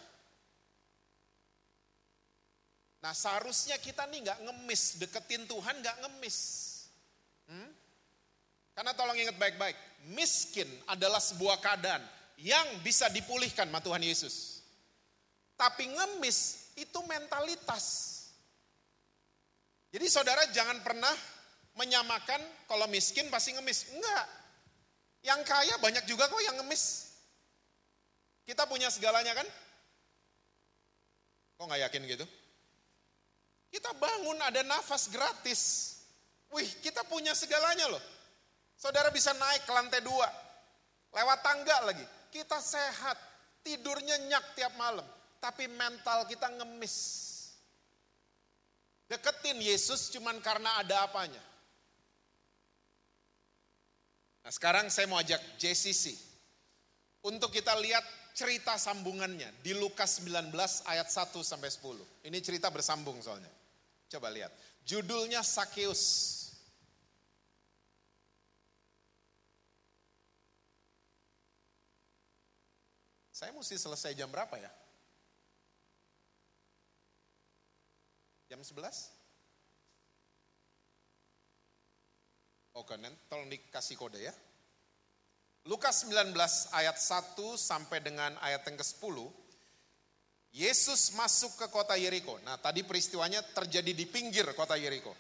Nah 3.00 3.16
seharusnya 3.16 3.80
kita 3.80 4.04
nih 4.12 4.28
nggak 4.28 4.40
ngemis, 4.44 5.00
deketin 5.00 5.48
Tuhan 5.48 5.80
nggak 5.80 5.96
ngemis. 6.04 6.38
Hmm? 7.48 7.70
Karena 8.76 8.92
tolong 8.92 9.16
ingat 9.16 9.40
baik-baik, 9.40 9.76
miskin 10.12 10.68
adalah 10.84 11.18
sebuah 11.18 11.58
keadaan 11.64 12.04
yang 12.40 12.84
bisa 12.84 13.08
dipulihkan 13.08 13.68
sama 13.68 13.80
Tuhan 13.80 14.04
Yesus. 14.04 14.60
Tapi 15.56 15.88
ngemis 15.88 16.70
itu 16.76 17.00
mentalitas. 17.08 18.16
Jadi 19.90 20.06
saudara 20.06 20.46
jangan 20.52 20.80
pernah 20.84 21.12
menyamakan 21.78 22.40
kalau 22.66 22.86
miskin 22.90 23.30
pasti 23.30 23.54
ngemis. 23.54 23.90
Enggak. 23.94 24.26
Yang 25.20 25.40
kaya 25.44 25.74
banyak 25.78 26.04
juga 26.08 26.26
kok 26.26 26.42
yang 26.42 26.56
ngemis. 26.62 27.12
Kita 28.48 28.64
punya 28.66 28.88
segalanya 28.88 29.36
kan? 29.36 29.46
Kok 31.60 31.68
nggak 31.68 31.82
yakin 31.86 32.02
gitu? 32.08 32.26
Kita 33.70 33.94
bangun 33.94 34.38
ada 34.42 34.66
nafas 34.66 35.06
gratis. 35.12 35.62
Wih, 36.50 36.66
kita 36.82 37.06
punya 37.06 37.30
segalanya 37.36 37.86
loh. 37.86 38.02
Saudara 38.74 39.12
bisa 39.14 39.30
naik 39.36 39.62
ke 39.68 39.72
lantai 39.76 40.02
dua. 40.02 40.26
Lewat 41.14 41.38
tangga 41.44 41.76
lagi. 41.86 42.02
Kita 42.32 42.58
sehat. 42.58 43.18
Tidur 43.60 44.00
nyenyak 44.00 44.56
tiap 44.56 44.72
malam. 44.80 45.04
Tapi 45.38 45.68
mental 45.68 46.24
kita 46.26 46.48
ngemis. 46.48 46.96
Deketin 49.06 49.58
Yesus 49.60 50.08
cuman 50.10 50.40
karena 50.40 50.80
ada 50.80 51.04
apanya. 51.04 51.49
Nah 54.50 54.58
sekarang 54.58 54.90
saya 54.90 55.06
mau 55.06 55.22
ajak 55.22 55.38
JCC 55.62 56.10
untuk 57.22 57.54
kita 57.54 57.70
lihat 57.78 58.02
cerita 58.34 58.74
sambungannya 58.74 59.46
di 59.62 59.78
Lukas 59.78 60.18
19 60.18 60.50
ayat 60.90 61.06
1 61.06 61.38
sampai 61.38 61.70
10. 61.70 62.26
Ini 62.26 62.34
cerita 62.42 62.66
bersambung 62.66 63.14
soalnya. 63.22 63.46
Coba 64.10 64.26
lihat. 64.26 64.50
Judulnya 64.82 65.46
Sakeus. 65.46 66.02
Saya 73.30 73.54
mesti 73.54 73.78
selesai 73.78 74.18
jam 74.18 74.34
berapa 74.34 74.58
ya? 74.58 74.72
Jam 78.50 78.58
11? 78.58 79.19
Oke, 82.78 82.94
nanti 82.94 83.18
tolong 83.26 83.50
dikasih 83.50 83.98
kode 83.98 84.20
ya. 84.22 84.34
Lukas 85.66 86.06
19 86.06 86.32
ayat 86.72 86.96
1 86.96 87.36
sampai 87.58 87.98
dengan 88.00 88.32
ayat 88.40 88.64
yang 88.64 88.78
ke-10. 88.78 89.16
Yesus 90.50 91.14
masuk 91.14 91.54
ke 91.58 91.66
kota 91.70 91.94
Yeriko. 91.94 92.38
Nah, 92.42 92.58
tadi 92.58 92.82
peristiwanya 92.82 93.42
terjadi 93.54 93.92
di 93.94 94.06
pinggir 94.06 94.46
kota 94.54 94.74
Yeriko. 94.74 95.14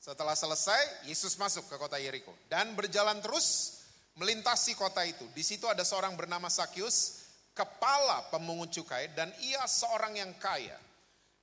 Setelah 0.00 0.36
selesai, 0.36 1.08
Yesus 1.08 1.36
masuk 1.40 1.64
ke 1.68 1.76
kota 1.80 1.96
Yeriko 1.96 2.32
dan 2.52 2.76
berjalan 2.76 3.24
terus 3.24 3.80
melintasi 4.20 4.76
kota 4.76 5.00
itu. 5.04 5.24
Di 5.32 5.40
situ 5.40 5.64
ada 5.64 5.82
seorang 5.82 6.14
bernama 6.14 6.52
Sakyus, 6.52 7.24
kepala 7.56 8.28
pemungut 8.28 8.68
cukai 8.72 9.08
dan 9.16 9.32
ia 9.40 9.64
seorang 9.64 10.20
yang 10.20 10.32
kaya. 10.36 10.76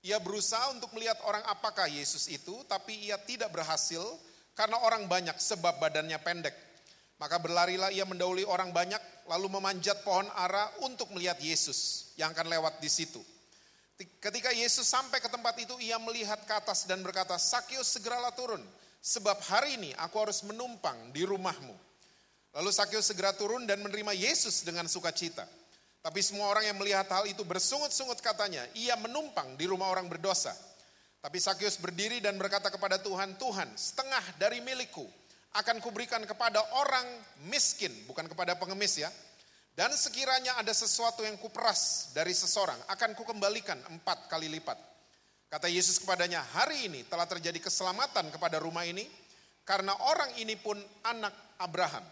Ia 0.02 0.18
berusaha 0.18 0.74
untuk 0.74 0.94
melihat 0.98 1.18
orang 1.26 1.46
apakah 1.46 1.86
Yesus 1.86 2.26
itu, 2.26 2.66
tapi 2.66 3.06
ia 3.06 3.22
tidak 3.22 3.54
berhasil 3.54 4.02
karena 4.62 4.78
orang 4.86 5.10
banyak 5.10 5.34
sebab 5.42 5.82
badannya 5.82 6.22
pendek. 6.22 6.54
Maka 7.18 7.42
berlarilah 7.42 7.90
ia 7.90 8.06
mendahului 8.06 8.46
orang 8.46 8.70
banyak 8.70 9.02
lalu 9.26 9.58
memanjat 9.58 10.06
pohon 10.06 10.30
ara 10.38 10.70
untuk 10.86 11.10
melihat 11.18 11.42
Yesus 11.42 12.14
yang 12.14 12.30
akan 12.30 12.46
lewat 12.46 12.78
di 12.78 12.86
situ. 12.86 13.18
Ketika 14.22 14.54
Yesus 14.54 14.86
sampai 14.86 15.18
ke 15.18 15.30
tempat 15.34 15.58
itu 15.58 15.74
ia 15.82 15.98
melihat 15.98 16.46
ke 16.46 16.54
atas 16.54 16.86
dan 16.86 17.02
berkata, 17.02 17.42
Sakyus 17.42 17.90
segeralah 17.90 18.30
turun 18.38 18.62
sebab 19.02 19.42
hari 19.50 19.82
ini 19.82 19.98
aku 19.98 20.30
harus 20.30 20.46
menumpang 20.46 21.10
di 21.10 21.26
rumahmu. 21.26 21.74
Lalu 22.54 22.70
Sakyus 22.70 23.10
segera 23.10 23.34
turun 23.34 23.66
dan 23.66 23.82
menerima 23.82 24.14
Yesus 24.14 24.62
dengan 24.62 24.86
sukacita. 24.86 25.50
Tapi 26.06 26.22
semua 26.22 26.50
orang 26.50 26.70
yang 26.70 26.78
melihat 26.78 27.10
hal 27.10 27.26
itu 27.26 27.42
bersungut-sungut 27.46 28.22
katanya, 28.22 28.66
ia 28.78 28.94
menumpang 28.98 29.58
di 29.58 29.66
rumah 29.66 29.90
orang 29.90 30.06
berdosa. 30.06 30.54
Tapi 31.22 31.38
Sakyus 31.38 31.78
berdiri 31.78 32.18
dan 32.18 32.34
berkata 32.42 32.74
kepada 32.74 32.98
Tuhan, 32.98 33.38
Tuhan 33.38 33.70
setengah 33.78 34.42
dari 34.42 34.58
milikku 34.58 35.06
akan 35.54 35.78
kuberikan 35.78 36.26
kepada 36.26 36.58
orang 36.82 37.06
miskin, 37.46 37.94
bukan 38.10 38.26
kepada 38.26 38.58
pengemis 38.58 38.98
ya. 38.98 39.12
Dan 39.72 39.94
sekiranya 39.96 40.60
ada 40.60 40.74
sesuatu 40.74 41.24
yang 41.24 41.38
kuperas 41.40 42.12
dari 42.12 42.36
seseorang, 42.36 42.76
akan 42.92 43.16
kukembalikan 43.16 43.80
empat 43.94 44.28
kali 44.28 44.52
lipat. 44.52 44.76
Kata 45.48 45.68
Yesus 45.70 46.02
kepadanya, 46.02 46.44
hari 46.58 46.92
ini 46.92 47.08
telah 47.08 47.30
terjadi 47.30 47.60
keselamatan 47.60 48.34
kepada 48.34 48.60
rumah 48.60 48.84
ini, 48.84 49.08
karena 49.64 49.96
orang 50.12 50.32
ini 50.42 50.58
pun 50.60 50.76
anak 51.08 51.32
Abraham. 51.62 52.04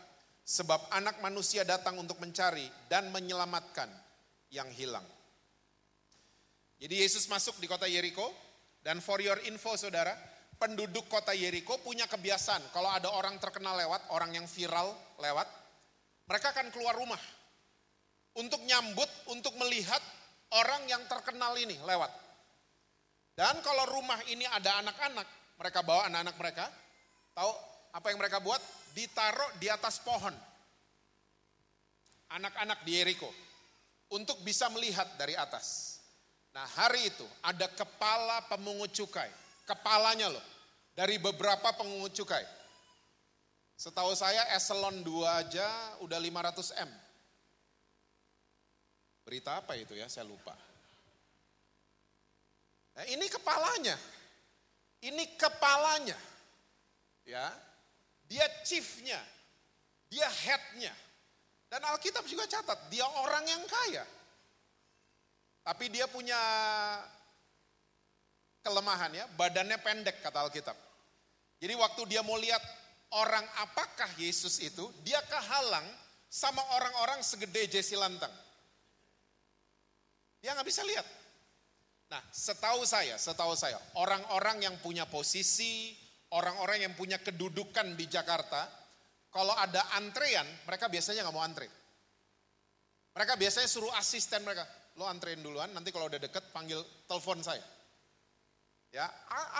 Sebab 0.45 0.89
anak 0.95 1.21
manusia 1.21 1.61
datang 1.61 1.99
untuk 2.01 2.17
mencari 2.17 2.65
dan 2.89 3.11
menyelamatkan 3.13 3.89
yang 4.49 4.65
hilang. 4.73 5.05
Jadi 6.79 7.05
Yesus 7.05 7.29
masuk 7.29 7.59
di 7.61 7.67
kota 7.69 7.85
Yeriko, 7.85 8.48
dan 8.79 9.03
for 9.03 9.19
your 9.19 9.37
info 9.47 9.75
saudara, 9.75 10.15
penduduk 10.59 11.07
kota 11.07 11.31
Yeriko 11.35 11.79
punya 11.83 12.07
kebiasaan 12.07 12.71
kalau 12.75 12.91
ada 12.91 13.11
orang 13.11 13.35
terkenal 13.39 13.75
lewat, 13.79 14.11
orang 14.11 14.35
yang 14.35 14.47
viral 14.47 14.91
lewat, 15.19 15.47
mereka 16.27 16.51
akan 16.55 16.67
keluar 16.71 16.95
rumah 16.95 17.19
untuk 18.39 18.61
nyambut, 18.63 19.09
untuk 19.31 19.55
melihat 19.59 19.99
orang 20.55 20.87
yang 20.87 21.03
terkenal 21.07 21.55
ini 21.59 21.75
lewat. 21.83 22.11
Dan 23.35 23.63
kalau 23.63 23.87
rumah 23.87 24.19
ini 24.27 24.43
ada 24.47 24.83
anak-anak, 24.83 25.27
mereka 25.55 25.79
bawa 25.83 26.11
anak-anak 26.11 26.35
mereka, 26.35 26.65
tahu 27.31 27.51
apa 27.95 28.07
yang 28.11 28.19
mereka 28.19 28.43
buat? 28.43 28.59
Ditaruh 28.91 29.55
di 29.63 29.71
atas 29.71 30.03
pohon. 30.03 30.35
Anak-anak 32.29 32.83
di 32.83 32.99
Yeriko 32.99 33.31
untuk 34.13 34.43
bisa 34.45 34.69
melihat 34.69 35.07
dari 35.17 35.33
atas. 35.33 35.98
Nah 36.59 36.67
hari 36.75 37.07
itu 37.07 37.23
ada 37.39 37.71
kepala 37.71 38.43
pemungut 38.51 38.91
cukai, 38.91 39.31
kepalanya 39.63 40.27
loh, 40.27 40.43
dari 40.91 41.15
beberapa 41.15 41.71
pemungut 41.71 42.11
cukai. 42.11 42.43
Setahu 43.79 44.11
saya 44.11 44.43
eselon 44.51 44.99
2 44.99 45.39
aja 45.39 45.63
udah 46.03 46.19
500 46.19 46.83
M. 46.83 46.91
Berita 49.23 49.55
apa 49.63 49.79
itu 49.79 49.95
ya, 49.95 50.11
saya 50.11 50.27
lupa. 50.27 50.51
Nah, 52.99 53.07
ini 53.07 53.23
kepalanya. 53.31 53.95
Ini 54.99 55.39
kepalanya. 55.39 56.19
Ya. 57.23 57.55
Dia 58.27 58.43
chiefnya. 58.67 59.23
Dia 60.11 60.27
headnya. 60.27 60.91
Dan 61.71 61.87
Alkitab 61.87 62.27
juga 62.27 62.51
catat, 62.51 62.91
dia 62.91 63.07
orang 63.07 63.47
yang 63.47 63.63
kaya. 63.63 64.03
Tapi 65.63 65.85
dia 65.91 66.09
punya 66.09 66.39
kelemahan 68.63 69.11
ya, 69.13 69.25
badannya 69.37 69.77
pendek 69.79 70.23
kata 70.23 70.45
Alkitab. 70.49 70.77
Jadi 71.59 71.73
waktu 71.75 72.01
dia 72.07 72.23
mau 72.23 72.39
lihat 72.39 72.63
orang 73.15 73.43
apakah 73.59 74.09
Yesus 74.15 74.63
itu, 74.63 74.87
dia 75.03 75.19
kehalang 75.27 75.85
sama 76.29 76.61
orang-orang 76.77 77.19
segede 77.25 77.67
Jesse 77.67 77.97
Lantang. 77.97 78.31
Dia 80.39 80.55
nggak 80.55 80.67
bisa 80.67 80.85
lihat. 80.87 81.03
Nah, 82.09 82.21
setahu 82.33 82.87
saya, 82.87 83.21
setahu 83.21 83.53
saya, 83.53 83.77
orang-orang 83.99 84.65
yang 84.65 84.75
punya 84.81 85.05
posisi, 85.05 85.93
orang-orang 86.33 86.89
yang 86.89 86.93
punya 86.97 87.21
kedudukan 87.21 87.93
di 87.93 88.09
Jakarta, 88.09 88.65
kalau 89.29 89.53
ada 89.53 89.93
antrean, 89.93 90.45
mereka 90.65 90.89
biasanya 90.89 91.21
nggak 91.27 91.35
mau 91.35 91.45
antre. 91.45 91.69
Mereka 93.13 93.37
biasanya 93.37 93.69
suruh 93.69 93.93
asisten 93.93 94.41
mereka, 94.41 94.65
lo 94.99 95.07
antrein 95.07 95.39
duluan, 95.39 95.71
nanti 95.71 95.95
kalau 95.95 96.11
udah 96.11 96.19
deket 96.19 96.51
panggil 96.51 96.83
telepon 97.07 97.39
saya. 97.39 97.63
Ya, 98.91 99.07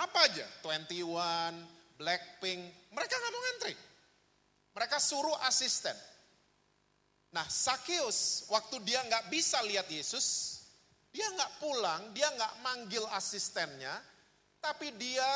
apa 0.04 0.28
aja, 0.28 0.44
21, 0.60 1.96
Blackpink, 1.96 2.92
mereka 2.92 3.16
nggak 3.16 3.32
mau 3.32 3.42
ngantri. 3.48 3.74
Mereka 4.76 4.96
suruh 5.00 5.38
asisten. 5.48 5.96
Nah, 7.32 7.46
Sakeus 7.48 8.50
waktu 8.52 8.84
dia 8.84 9.00
nggak 9.00 9.32
bisa 9.32 9.64
lihat 9.64 9.88
Yesus, 9.88 10.60
dia 11.08 11.24
nggak 11.32 11.56
pulang, 11.56 12.12
dia 12.12 12.28
nggak 12.36 12.60
manggil 12.60 13.06
asistennya, 13.16 13.96
tapi 14.60 14.92
dia 15.00 15.30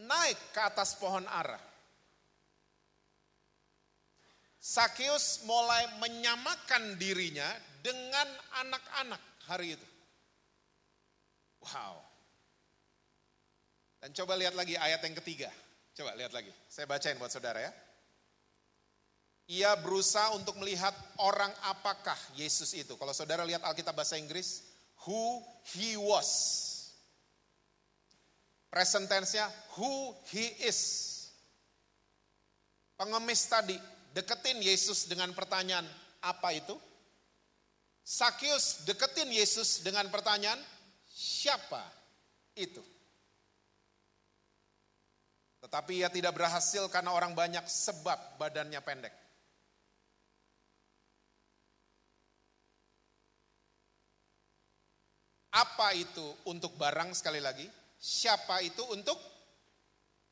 naik 0.00 0.38
ke 0.54 0.60
atas 0.64 0.96
pohon 0.96 1.28
ara. 1.28 1.60
Sakeus 4.60 5.44
mulai 5.44 5.88
menyamakan 5.98 6.94
dirinya 7.00 7.48
dengan 7.80 8.28
anak-anak 8.64 9.22
hari 9.48 9.76
itu. 9.76 9.88
Wow. 11.60 12.00
Dan 14.00 14.16
coba 14.16 14.32
lihat 14.36 14.56
lagi 14.56 14.80
ayat 14.80 15.04
yang 15.04 15.16
ketiga. 15.20 15.52
Coba 15.92 16.16
lihat 16.16 16.32
lagi. 16.32 16.48
Saya 16.68 16.88
bacain 16.88 17.20
buat 17.20 17.28
saudara 17.28 17.60
ya. 17.60 17.72
Ia 19.50 19.74
berusaha 19.82 20.32
untuk 20.38 20.56
melihat 20.62 20.94
orang 21.20 21.50
apakah 21.66 22.16
Yesus 22.38 22.70
itu. 22.72 22.94
Kalau 22.94 23.10
saudara 23.10 23.42
lihat 23.42 23.60
Alkitab 23.66 23.98
bahasa 23.98 24.14
Inggris, 24.14 24.62
who 25.04 25.42
he 25.74 25.98
was. 25.98 26.30
Present 28.70 29.10
tense-nya 29.10 29.50
who 29.74 30.14
he 30.30 30.54
is. 30.62 30.78
Pengemis 32.94 33.42
tadi 33.50 33.74
deketin 34.14 34.62
Yesus 34.62 35.10
dengan 35.10 35.34
pertanyaan 35.34 35.84
apa 36.22 36.54
itu? 36.54 36.78
Sakius 38.10 38.82
deketin 38.90 39.30
Yesus 39.30 39.86
dengan 39.86 40.10
pertanyaan 40.10 40.58
siapa 41.06 41.78
itu? 42.58 42.82
Tetapi 45.62 46.02
ia 46.02 46.10
tidak 46.10 46.34
berhasil 46.34 46.90
karena 46.90 47.14
orang 47.14 47.38
banyak 47.38 47.62
sebab 47.70 48.18
badannya 48.34 48.82
pendek. 48.82 49.14
Apa 55.54 55.94
itu 55.94 56.26
untuk 56.50 56.74
barang 56.74 57.14
sekali 57.14 57.38
lagi? 57.38 57.70
Siapa 57.94 58.58
itu 58.58 58.90
untuk 58.90 59.22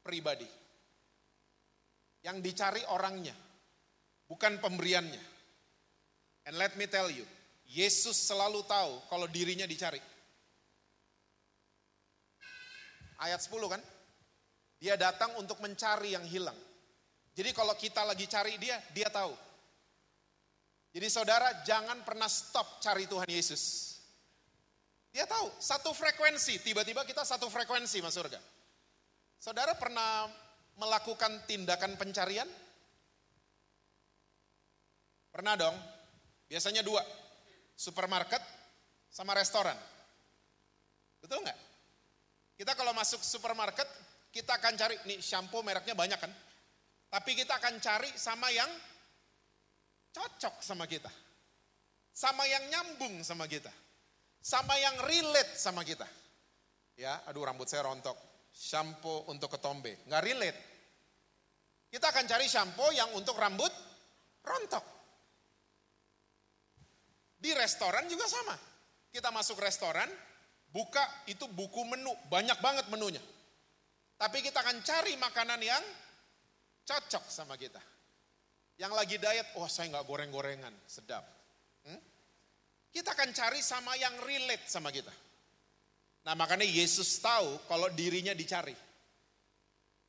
pribadi? 0.02 0.50
Yang 2.26 2.42
dicari 2.42 2.82
orangnya, 2.90 3.38
bukan 4.26 4.58
pemberiannya. 4.58 5.22
And 6.50 6.58
let 6.58 6.74
me 6.74 6.90
tell 6.90 7.06
you, 7.06 7.37
Yesus 7.68 8.16
selalu 8.16 8.64
tahu 8.64 8.96
kalau 9.12 9.28
dirinya 9.28 9.68
dicari. 9.68 10.00
Ayat 13.20 13.44
10 13.44 13.52
kan? 13.68 13.82
Dia 14.80 14.96
datang 14.96 15.36
untuk 15.36 15.60
mencari 15.60 16.16
yang 16.16 16.24
hilang. 16.24 16.56
Jadi 17.36 17.50
kalau 17.52 17.74
kita 17.76 18.02
lagi 18.08 18.24
cari 18.24 18.56
dia, 18.56 18.80
dia 18.94 19.12
tahu. 19.12 19.30
Jadi 20.94 21.06
saudara 21.12 21.62
jangan 21.62 22.00
pernah 22.02 22.26
stop 22.26 22.80
cari 22.80 23.04
Tuhan 23.04 23.28
Yesus. 23.28 23.94
Dia 25.12 25.28
tahu, 25.28 25.50
satu 25.60 25.92
frekuensi, 25.92 26.62
tiba-tiba 26.62 27.04
kita 27.04 27.26
satu 27.26 27.50
frekuensi 27.52 28.00
mas 28.00 28.14
surga. 28.16 28.40
Saudara 29.38 29.74
pernah 29.76 30.30
melakukan 30.78 31.44
tindakan 31.44 31.98
pencarian? 31.98 32.46
Pernah 35.34 35.54
dong, 35.54 35.76
biasanya 36.50 36.82
dua, 36.82 37.02
supermarket 37.78 38.42
sama 39.06 39.38
restoran. 39.38 39.78
Betul 41.22 41.46
nggak? 41.46 41.58
Kita 42.58 42.74
kalau 42.74 42.90
masuk 42.90 43.22
supermarket, 43.22 43.86
kita 44.34 44.58
akan 44.58 44.74
cari, 44.74 44.98
nih 45.06 45.22
shampoo 45.22 45.62
mereknya 45.62 45.94
banyak 45.94 46.18
kan? 46.18 46.32
Tapi 47.08 47.30
kita 47.38 47.54
akan 47.62 47.78
cari 47.78 48.10
sama 48.18 48.50
yang 48.50 48.68
cocok 50.10 50.58
sama 50.58 50.90
kita. 50.90 51.10
Sama 52.10 52.42
yang 52.50 52.66
nyambung 52.66 53.22
sama 53.22 53.46
kita 53.46 53.70
sama 54.48 54.74
yang 54.78 54.96
relate 55.04 55.52
sama 55.58 55.82
kita. 55.82 56.06
Ya, 56.98 57.22
aduh 57.28 57.46
rambut 57.46 57.68
saya 57.68 57.86
rontok. 57.86 58.16
Shampoo 58.48 59.30
untuk 59.30 59.54
ketombe, 59.54 60.02
nggak 60.08 60.22
relate. 60.24 60.60
Kita 61.92 62.10
akan 62.10 62.24
cari 62.26 62.46
shampoo 62.50 62.90
yang 62.90 63.12
untuk 63.14 63.38
rambut 63.38 63.70
rontok. 64.42 64.82
Di 67.38 67.54
restoran 67.54 68.10
juga 68.10 68.26
sama. 68.26 68.58
Kita 69.14 69.30
masuk 69.30 69.62
restoran, 69.62 70.10
buka 70.74 71.00
itu 71.30 71.46
buku 71.48 71.86
menu, 71.86 72.12
banyak 72.28 72.58
banget 72.58 72.86
menunya. 72.90 73.22
Tapi 74.18 74.42
kita 74.42 74.60
akan 74.60 74.82
cari 74.82 75.14
makanan 75.14 75.60
yang 75.62 75.84
cocok 76.82 77.24
sama 77.30 77.54
kita. 77.54 77.78
Yang 78.78 78.92
lagi 78.94 79.16
diet, 79.18 79.48
wah 79.54 79.66
oh, 79.66 79.70
saya 79.70 79.90
nggak 79.94 80.06
goreng-gorengan, 80.06 80.74
sedap. 80.86 81.22
Hmm? 81.86 82.02
Kita 82.90 83.14
akan 83.14 83.30
cari 83.30 83.62
sama 83.62 83.94
yang 83.94 84.14
relate 84.22 84.66
sama 84.66 84.90
kita. 84.90 85.10
Nah 86.26 86.34
makanya 86.34 86.66
Yesus 86.66 87.22
tahu 87.22 87.58
kalau 87.70 87.88
dirinya 87.94 88.34
dicari. 88.34 88.74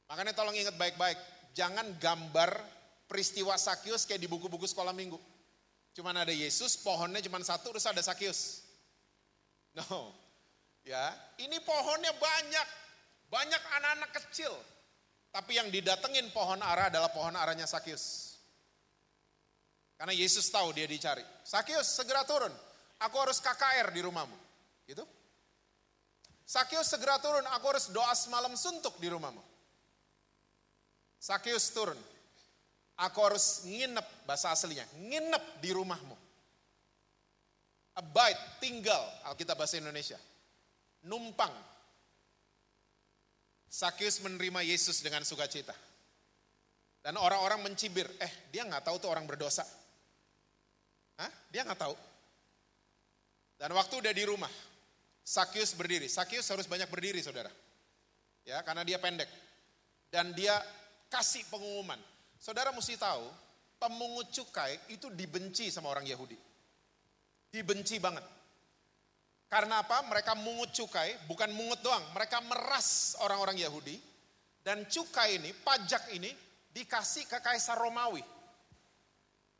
Makanya 0.10 0.34
tolong 0.34 0.58
ingat 0.58 0.74
baik-baik, 0.74 1.18
jangan 1.54 1.86
gambar 2.02 2.58
peristiwa 3.06 3.54
Sakyus 3.58 4.10
kayak 4.10 4.22
di 4.22 4.30
buku-buku 4.30 4.66
sekolah 4.66 4.94
minggu. 4.94 5.18
Cuman 5.94 6.16
ada 6.16 6.34
Yesus, 6.34 6.78
pohonnya 6.80 7.20
cuma 7.26 7.42
satu, 7.42 7.76
terus 7.76 7.86
ada 7.90 8.00
Sakyus. 8.00 8.66
No, 9.78 10.10
ya 10.82 11.14
ini 11.38 11.62
pohonnya 11.62 12.10
banyak, 12.18 12.68
banyak 13.30 13.62
anak-anak 13.78 14.12
kecil. 14.18 14.54
Tapi 15.30 15.62
yang 15.62 15.70
didatengin 15.70 16.34
pohon 16.34 16.58
ara 16.66 16.90
adalah 16.90 17.14
pohon 17.14 17.38
aranya 17.38 17.70
Sakyus. 17.70 18.34
Karena 19.94 20.16
Yesus 20.16 20.50
tahu 20.50 20.74
dia 20.74 20.90
dicari. 20.90 21.22
Sakyus 21.46 21.86
segera 21.86 22.26
turun 22.26 22.50
aku 23.00 23.16
harus 23.18 23.40
KKR 23.40 23.88
di 23.96 24.02
rumahmu. 24.04 24.38
Gitu. 24.86 25.04
Sakius 26.44 26.90
segera 26.90 27.22
turun, 27.22 27.46
aku 27.46 27.66
harus 27.70 27.88
doa 27.94 28.12
semalam 28.18 28.52
suntuk 28.58 28.98
di 28.98 29.08
rumahmu. 29.08 29.42
Sakius 31.20 31.70
turun, 31.76 32.00
aku 33.00 33.20
harus 33.24 33.64
nginep, 33.64 34.28
bahasa 34.28 34.52
aslinya, 34.52 34.84
nginep 35.00 35.44
di 35.64 35.70
rumahmu. 35.72 36.16
Abide, 37.96 38.40
tinggal, 38.60 39.02
Alkitab 39.28 39.60
bahasa 39.60 39.80
Indonesia. 39.80 40.20
Numpang. 41.08 41.52
Sakius 43.70 44.20
menerima 44.24 44.66
Yesus 44.66 45.00
dengan 45.00 45.24
sukacita. 45.24 45.76
Dan 47.00 47.16
orang-orang 47.16 47.72
mencibir, 47.72 48.08
eh 48.20 48.52
dia 48.52 48.68
nggak 48.68 48.84
tahu 48.84 49.00
tuh 49.00 49.10
orang 49.12 49.24
berdosa. 49.24 49.64
Hah? 51.20 51.32
Dia 51.52 51.64
nggak 51.64 51.80
tahu. 51.80 51.96
Dan 53.60 53.76
waktu 53.76 53.94
udah 54.00 54.14
di 54.16 54.24
rumah, 54.24 54.52
Sakyus 55.20 55.76
berdiri. 55.76 56.08
Sakyus 56.08 56.48
harus 56.48 56.66
banyak 56.66 56.88
berdiri 56.88 57.20
saudara. 57.20 57.52
Ya, 58.48 58.64
karena 58.64 58.88
dia 58.88 58.98
pendek. 58.98 59.28
Dan 60.10 60.32
dia 60.34 60.56
kasih 61.12 61.44
pengumuman. 61.52 62.00
Saudara 62.40 62.72
mesti 62.72 62.96
tahu, 62.96 63.28
pemungut 63.76 64.32
cukai 64.32 64.80
itu 64.90 65.12
dibenci 65.12 65.68
sama 65.68 65.92
orang 65.92 66.08
Yahudi. 66.08 66.40
Dibenci 67.52 68.00
banget. 68.00 68.24
Karena 69.50 69.82
apa? 69.82 70.06
Mereka 70.06 70.38
mungut 70.40 70.72
cukai, 70.72 71.18
bukan 71.26 71.50
mungut 71.52 71.82
doang. 71.84 72.02
Mereka 72.14 72.40
meras 72.46 73.18
orang-orang 73.20 73.58
Yahudi. 73.60 73.98
Dan 74.62 74.86
cukai 74.86 75.42
ini, 75.42 75.52
pajak 75.52 76.14
ini 76.14 76.30
dikasih 76.70 77.26
ke 77.26 77.42
Kaisar 77.42 77.76
Romawi. 77.82 78.22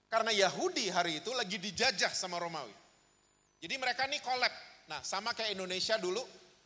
Karena 0.10 0.34
Yahudi 0.34 0.90
hari 0.90 1.22
itu 1.22 1.34
lagi 1.34 1.58
dijajah 1.58 2.14
sama 2.14 2.42
Romawi. 2.42 2.74
Jadi 3.60 3.76
mereka 3.78 4.08
ini 4.10 4.18
kolab. 4.24 4.54
Nah 4.90 5.04
sama 5.06 5.38
kayak 5.38 5.54
Indonesia 5.54 6.02
dulu 6.02 6.22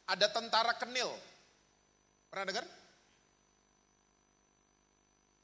ada 0.08 0.32
tentara 0.32 0.76
kenil. 0.80 1.12
Pernah 2.32 2.46
dengar? 2.48 2.66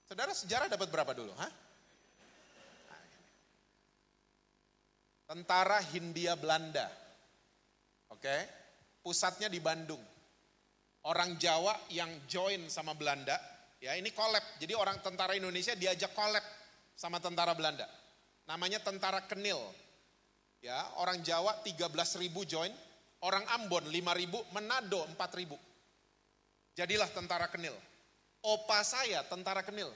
Saudara 0.10 0.34
sejarah 0.34 0.66
dapat 0.66 0.90
berapa 0.90 1.14
dulu? 1.14 1.30
Hah? 1.38 1.52
Tentara 5.30 5.78
Hindia 5.94 6.34
Belanda. 6.34 6.90
Oke. 8.10 8.50
Pusatnya 9.06 9.46
di 9.54 9.62
Bandung. 9.62 10.02
Orang 11.06 11.38
Jawa 11.38 11.78
yang 11.94 12.10
join 12.26 12.68
sama 12.68 12.98
Belanda, 12.98 13.38
ya 13.80 13.96
ini 13.96 14.12
kolab. 14.12 14.44
Jadi 14.60 14.76
orang 14.76 15.00
tentara 15.00 15.38
Indonesia 15.38 15.72
diajak 15.78 16.12
kolab 16.12 16.44
sama 16.98 17.22
tentara 17.22 17.56
Belanda. 17.56 17.88
Namanya 18.50 18.84
tentara 18.84 19.24
Kenil. 19.24 19.62
Ya, 20.60 20.76
orang 21.00 21.24
Jawa 21.24 21.64
13 21.64 22.20
ribu 22.20 22.44
join, 22.44 22.74
Orang 23.20 23.44
Ambon 23.52 23.84
5 23.84 24.16
ribu, 24.16 24.40
Manado 24.56 25.04
4 25.04 25.40
ribu. 25.40 25.60
Jadilah 26.72 27.12
tentara 27.12 27.52
kenil. 27.52 27.76
Opa 28.40 28.80
saya 28.88 29.24
tentara 29.28 29.60
kenil. 29.64 29.92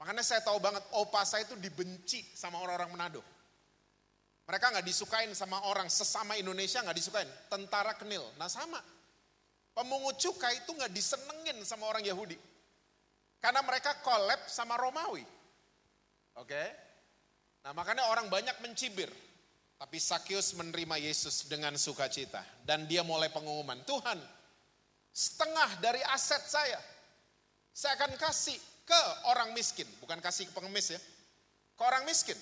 Makanya 0.00 0.24
saya 0.24 0.40
tahu 0.40 0.56
banget 0.58 0.82
opa 0.96 1.22
saya 1.24 1.44
itu 1.44 1.56
dibenci 1.60 2.24
sama 2.32 2.60
orang-orang 2.60 2.90
Manado. 2.92 3.22
Mereka 4.44 4.76
nggak 4.76 4.84
disukain 4.84 5.32
sama 5.32 5.64
orang 5.68 5.88
sesama 5.88 6.36
Indonesia 6.36 6.80
nggak 6.84 6.96
disukain. 6.96 7.28
Tentara 7.48 7.96
kenil. 7.96 8.24
Nah 8.36 8.48
sama. 8.48 8.80
Pemungut 9.72 10.20
cukai 10.20 10.60
itu 10.64 10.70
nggak 10.72 10.92
disenengin 10.92 11.60
sama 11.64 11.88
orang 11.88 12.04
Yahudi. 12.04 12.36
Karena 13.40 13.60
mereka 13.60 14.00
kolab 14.00 14.40
sama 14.48 14.76
Romawi. 14.80 15.24
Oke. 16.40 16.64
Nah 17.64 17.72
makanya 17.76 18.08
orang 18.08 18.28
banyak 18.28 18.56
mencibir. 18.64 19.08
Tapi 19.76 20.00
Sakyus 20.00 20.56
menerima 20.56 20.96
Yesus 21.00 21.44
dengan 21.48 21.76
sukacita. 21.76 22.40
Dan 22.64 22.88
dia 22.88 23.04
mulai 23.04 23.28
pengumuman, 23.28 23.76
Tuhan 23.84 24.16
setengah 25.14 25.78
dari 25.78 26.02
aset 26.10 26.42
saya. 26.42 26.80
Saya 27.74 27.98
akan 27.98 28.14
kasih 28.14 28.54
ke 28.86 29.00
orang 29.34 29.50
miskin. 29.50 29.90
Bukan 29.98 30.22
kasih 30.22 30.46
ke 30.46 30.52
pengemis 30.54 30.94
ya. 30.94 31.00
Ke 31.74 31.82
orang 31.82 32.06
miskin. 32.06 32.38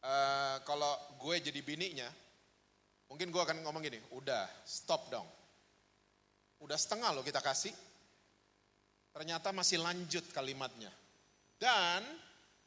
Uh, 0.00 0.56
kalau 0.64 0.96
gue 1.20 1.36
jadi 1.44 1.60
bininya, 1.60 2.08
Mungkin 3.06 3.30
gue 3.30 3.42
akan 3.42 3.62
ngomong 3.62 3.82
gini, 3.86 4.02
udah 4.18 4.50
stop 4.66 5.06
dong. 5.10 5.26
Udah 6.58 6.74
setengah 6.74 7.14
loh 7.14 7.22
kita 7.22 7.38
kasih. 7.38 7.70
Ternyata 9.14 9.54
masih 9.54 9.80
lanjut 9.80 10.26
kalimatnya. 10.34 10.90
Dan 11.56 12.02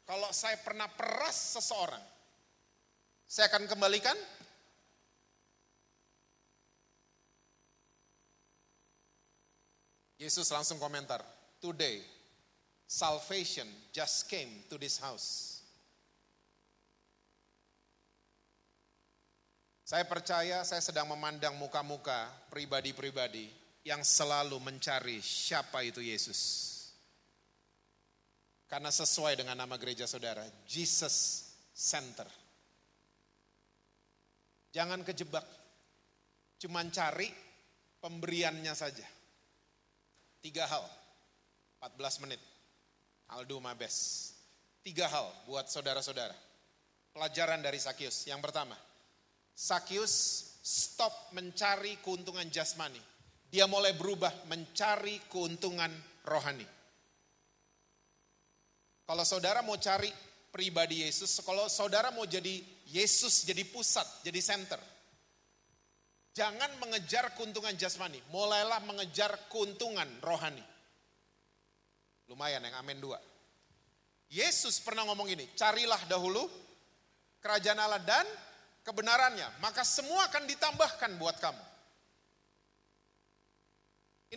kalau 0.08 0.32
saya 0.34 0.58
pernah 0.64 0.90
peras 0.90 1.60
seseorang, 1.60 2.02
saya 3.30 3.52
akan 3.52 3.70
kembalikan 3.70 4.16
Yesus 10.20 10.52
langsung 10.52 10.76
komentar, 10.76 11.24
today 11.64 12.04
salvation 12.84 13.66
just 13.96 14.28
came 14.28 14.52
to 14.68 14.76
this 14.76 15.00
house. 15.00 15.64
Saya 19.88 20.06
percaya 20.06 20.62
saya 20.68 20.84
sedang 20.84 21.10
memandang 21.10 21.58
muka-muka 21.58 22.30
pribadi-pribadi 22.52 23.50
yang 23.88 24.06
selalu 24.06 24.60
mencari 24.62 25.18
siapa 25.18 25.82
itu 25.82 26.04
Yesus. 26.04 26.68
Karena 28.70 28.94
sesuai 28.94 29.34
dengan 29.34 29.58
nama 29.58 29.82
gereja 29.82 30.06
saudara, 30.06 30.46
Jesus 30.70 31.50
Center. 31.74 32.30
Jangan 34.70 35.02
kejebak, 35.02 35.42
cuman 36.62 36.94
cari 36.94 37.34
pemberiannya 37.98 38.76
saja. 38.78 39.19
Tiga 40.40 40.64
hal, 40.68 40.86
14 41.84 42.24
menit. 42.24 42.40
I'll 43.30 43.46
do 43.46 43.60
my 43.60 43.76
best. 43.76 44.34
Tiga 44.82 45.06
hal 45.12 45.28
buat 45.46 45.68
saudara-saudara. 45.68 46.34
Pelajaran 47.12 47.60
dari 47.60 47.78
Sakyus. 47.78 48.26
Yang 48.32 48.42
pertama, 48.48 48.80
Sakyus 49.52 50.14
stop 50.64 51.36
mencari 51.36 52.00
keuntungan 52.00 52.48
jasmani. 52.48 53.02
Dia 53.50 53.66
mulai 53.66 53.98
berubah 53.98 54.32
mencari 54.48 55.20
keuntungan 55.28 55.90
rohani. 56.24 56.66
Kalau 59.10 59.26
saudara 59.26 59.66
mau 59.66 59.74
cari 59.82 60.14
pribadi 60.54 61.02
Yesus, 61.02 61.42
kalau 61.42 61.66
saudara 61.66 62.14
mau 62.14 62.30
jadi 62.30 62.62
Yesus 62.94 63.42
jadi 63.42 63.66
pusat, 63.66 64.06
jadi 64.22 64.38
center. 64.38 64.78
Jangan 66.40 66.72
mengejar 66.80 67.36
keuntungan 67.36 67.76
jasmani, 67.76 68.24
mulailah 68.32 68.80
mengejar 68.88 69.52
keuntungan 69.52 70.08
rohani. 70.24 70.64
Lumayan 72.32 72.64
yang 72.64 72.80
amin 72.80 73.04
dua. 73.04 73.20
Yesus 74.32 74.80
pernah 74.80 75.04
ngomong 75.04 75.28
ini, 75.28 75.52
carilah 75.60 76.00
dahulu 76.08 76.48
kerajaan 77.44 77.84
Allah 77.84 78.00
dan 78.00 78.24
kebenarannya, 78.88 79.60
maka 79.60 79.84
semua 79.84 80.32
akan 80.32 80.48
ditambahkan 80.48 81.12
buat 81.20 81.44
kamu. 81.44 81.66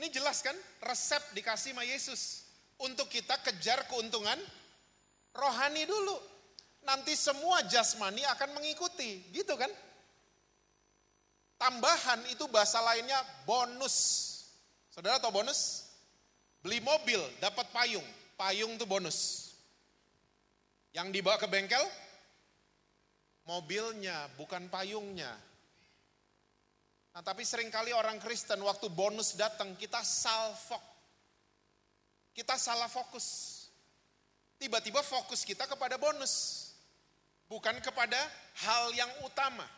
Ini 0.02 0.10
jelas 0.10 0.42
kan 0.42 0.58
resep 0.82 1.22
dikasih 1.38 1.70
sama 1.70 1.86
Yesus. 1.86 2.50
Untuk 2.82 3.06
kita 3.06 3.38
kejar 3.46 3.86
keuntungan 3.86 4.42
rohani 5.38 5.86
dulu. 5.86 6.18
Nanti 6.82 7.14
semua 7.14 7.62
jasmani 7.62 8.26
akan 8.26 8.58
mengikuti, 8.58 9.30
gitu 9.30 9.54
kan? 9.54 9.70
Tambahan 11.62 12.26
itu 12.26 12.50
bahasa 12.50 12.82
lainnya 12.82 13.22
bonus. 13.46 13.94
Saudara 14.90 15.22
tahu 15.22 15.38
bonus? 15.38 15.86
Beli 16.58 16.82
mobil 16.82 17.22
dapat 17.38 17.70
payung, 17.70 18.02
payung 18.34 18.74
itu 18.74 18.82
bonus. 18.82 19.50
Yang 20.90 21.22
dibawa 21.22 21.38
ke 21.38 21.46
bengkel 21.46 21.86
mobilnya, 23.46 24.26
bukan 24.34 24.66
payungnya. 24.66 25.30
Nah, 27.14 27.22
tapi 27.22 27.46
sering 27.46 27.70
kali 27.70 27.94
orang 27.94 28.18
Kristen 28.18 28.58
waktu 28.66 28.90
bonus 28.90 29.38
datang 29.38 29.78
kita 29.78 30.02
salfok. 30.02 30.82
Kita 32.34 32.58
salah 32.58 32.90
fokus. 32.90 33.58
Tiba-tiba 34.58 34.98
fokus 35.06 35.46
kita 35.46 35.70
kepada 35.70 35.94
bonus. 35.94 36.66
Bukan 37.46 37.78
kepada 37.84 38.18
hal 38.66 38.90
yang 38.98 39.10
utama. 39.22 39.68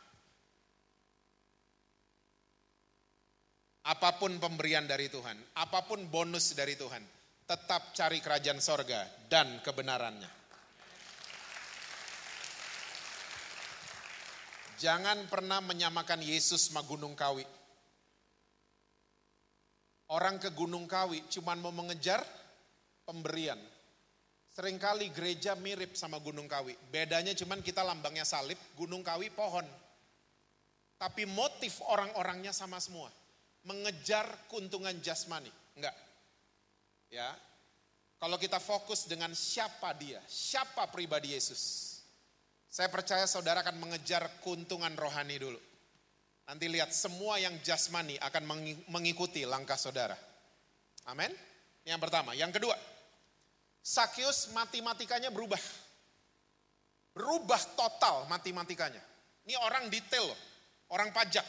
Apa 3.84 4.16
pun 4.16 4.40
pemberian 4.40 4.88
dari 4.88 5.12
Tuhan, 5.12 5.36
apa 5.60 5.84
pun 5.84 6.08
bonus 6.08 6.56
dari 6.56 6.72
Tuhan, 6.72 7.04
tetap 7.44 7.92
cari 7.92 8.16
kerajaan 8.24 8.56
sorga 8.56 9.04
dan 9.28 9.60
kebenarannya. 9.60 10.44
Jangan 14.80 15.28
pernah 15.28 15.60
menyamakan 15.60 16.24
Yesus 16.24 16.72
sama 16.72 16.80
Gunung 16.84 17.12
Kawi. 17.12 17.44
Orang 20.12 20.40
ke 20.40 20.52
Gunung 20.52 20.84
Kawi 20.84 21.24
cuma 21.32 21.56
mau 21.56 21.72
mengejar 21.72 22.20
pemberian. 23.04 23.60
Seringkali 24.54 25.12
gereja 25.12 25.56
mirip 25.56 25.92
sama 25.96 26.20
Gunung 26.20 26.48
Kawi. 26.48 26.76
Bedanya 26.88 27.36
cuma 27.36 27.56
kita 27.60 27.84
lambangnya 27.84 28.24
salib, 28.24 28.56
Gunung 28.76 29.04
Kawi 29.04 29.28
pohon. 29.32 29.64
Tapi 30.96 31.26
motif 31.28 31.80
orang-orangnya 31.84 32.52
sama 32.54 32.80
semua. 32.80 33.12
Mengejar 33.64 34.28
keuntungan 34.48 34.94
jasmani. 35.00 35.50
Enggak. 35.76 35.96
Ya. 37.08 37.32
Kalau 38.20 38.36
kita 38.40 38.60
fokus 38.60 39.04
dengan 39.04 39.32
siapa 39.36 39.92
dia, 39.96 40.20
siapa 40.28 40.88
pribadi 40.88 41.36
Yesus 41.36 41.94
saya 42.74 42.90
percaya 42.90 43.22
saudara 43.30 43.62
akan 43.62 43.86
mengejar 43.86 44.26
keuntungan 44.42 44.90
rohani 44.98 45.38
dulu. 45.38 45.62
Nanti 46.50 46.66
lihat 46.66 46.90
semua 46.90 47.38
yang 47.38 47.54
jasmani 47.62 48.18
akan 48.18 48.50
mengikuti 48.90 49.46
langkah 49.46 49.78
saudara. 49.78 50.18
Amin. 51.06 51.30
Yang 51.86 52.02
pertama. 52.02 52.34
Yang 52.34 52.58
kedua. 52.58 52.74
Sakyus 53.78 54.50
matematikanya 54.50 55.30
berubah. 55.30 55.62
Berubah 57.14 57.62
total 57.78 58.26
matematikanya. 58.26 58.98
Ini 59.46 59.54
orang 59.54 59.86
detail. 59.86 60.26
Orang 60.90 61.14
pajak. 61.14 61.46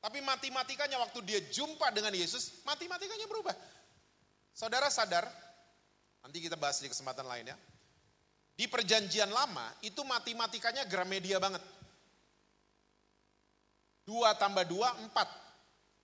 Tapi 0.00 0.24
matematikanya 0.24 0.96
waktu 0.96 1.20
dia 1.20 1.40
jumpa 1.52 1.92
dengan 1.92 2.16
Yesus, 2.16 2.64
matematikanya 2.64 3.28
berubah. 3.28 3.52
Saudara 4.56 4.88
sadar, 4.88 5.28
nanti 6.24 6.40
kita 6.40 6.56
bahas 6.56 6.80
di 6.80 6.88
kesempatan 6.88 7.28
lain 7.28 7.52
ya. 7.52 7.56
Di 8.56 8.64
perjanjian 8.68 9.28
lama 9.28 9.72
itu 9.84 10.00
matematikanya 10.04 10.88
gramedia 10.88 11.36
banget. 11.36 11.60
Dua 14.08 14.32
tambah 14.36 14.64
dua, 14.64 14.96
empat. 15.04 15.28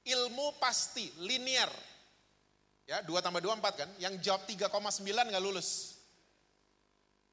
Ilmu 0.06 0.60
pasti, 0.60 1.10
linear. 1.24 1.72
Ya, 2.86 3.02
dua 3.02 3.18
tambah 3.18 3.42
dua, 3.42 3.58
empat 3.58 3.74
kan. 3.80 3.90
Yang 3.98 4.22
jawab 4.22 4.46
3,9 4.46 5.02
nggak 5.02 5.42
lulus. 5.42 5.98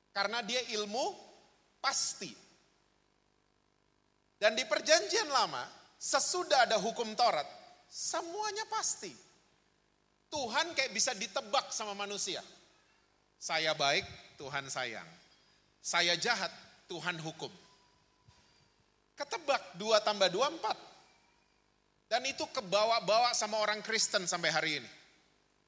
Karena 0.10 0.42
dia 0.42 0.64
ilmu 0.74 1.14
pasti. 1.78 2.34
Dan 4.40 4.58
di 4.58 4.66
perjanjian 4.66 5.30
lama, 5.30 5.83
sesudah 6.04 6.68
ada 6.68 6.76
hukum 6.76 7.16
Taurat, 7.16 7.48
semuanya 7.88 8.68
pasti. 8.68 9.16
Tuhan 10.28 10.76
kayak 10.76 10.92
bisa 10.92 11.16
ditebak 11.16 11.72
sama 11.72 11.96
manusia. 11.96 12.44
Saya 13.40 13.72
baik, 13.72 14.04
Tuhan 14.36 14.68
sayang. 14.68 15.08
Saya 15.80 16.18
jahat, 16.20 16.52
Tuhan 16.92 17.16
hukum. 17.24 17.52
Ketebak 19.14 19.78
dua 19.80 20.02
tambah 20.04 20.28
dua 20.28 20.52
empat. 20.52 20.76
Dan 22.10 22.26
itu 22.28 22.44
kebawa-bawa 22.50 23.32
sama 23.38 23.62
orang 23.62 23.80
Kristen 23.86 24.26
sampai 24.26 24.50
hari 24.50 24.72
ini. 24.82 24.90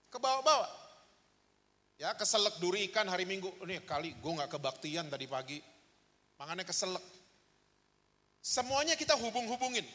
Kebawa-bawa. 0.10 0.68
Ya 1.96 2.12
keselek 2.18 2.60
duri 2.60 2.90
ikan 2.92 3.08
hari 3.08 3.24
Minggu. 3.24 3.50
Ini 3.64 3.86
kali 3.86 4.18
gue 4.18 4.32
gak 4.34 4.52
kebaktian 4.52 5.08
tadi 5.08 5.26
pagi. 5.30 5.58
Makanya 6.42 6.68
keselek. 6.68 7.02
Semuanya 8.42 8.94
kita 8.98 9.18
hubung-hubungin. 9.18 9.86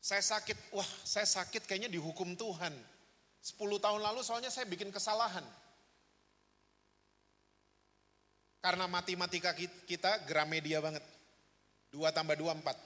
Saya 0.00 0.24
sakit, 0.24 0.72
wah 0.72 0.88
saya 1.04 1.28
sakit 1.28 1.68
kayaknya 1.68 1.92
dihukum 1.92 2.32
Tuhan. 2.32 2.72
10 3.40 3.56
tahun 3.56 4.00
lalu 4.00 4.24
soalnya 4.24 4.48
saya 4.48 4.64
bikin 4.64 4.88
kesalahan. 4.88 5.44
Karena 8.60 8.84
matematika 8.88 9.52
kita 9.84 10.24
Gramedia 10.24 10.80
banget. 10.80 11.04
2 11.92 12.16
tambah 12.16 12.36
2, 12.36 12.64
4. 12.64 12.76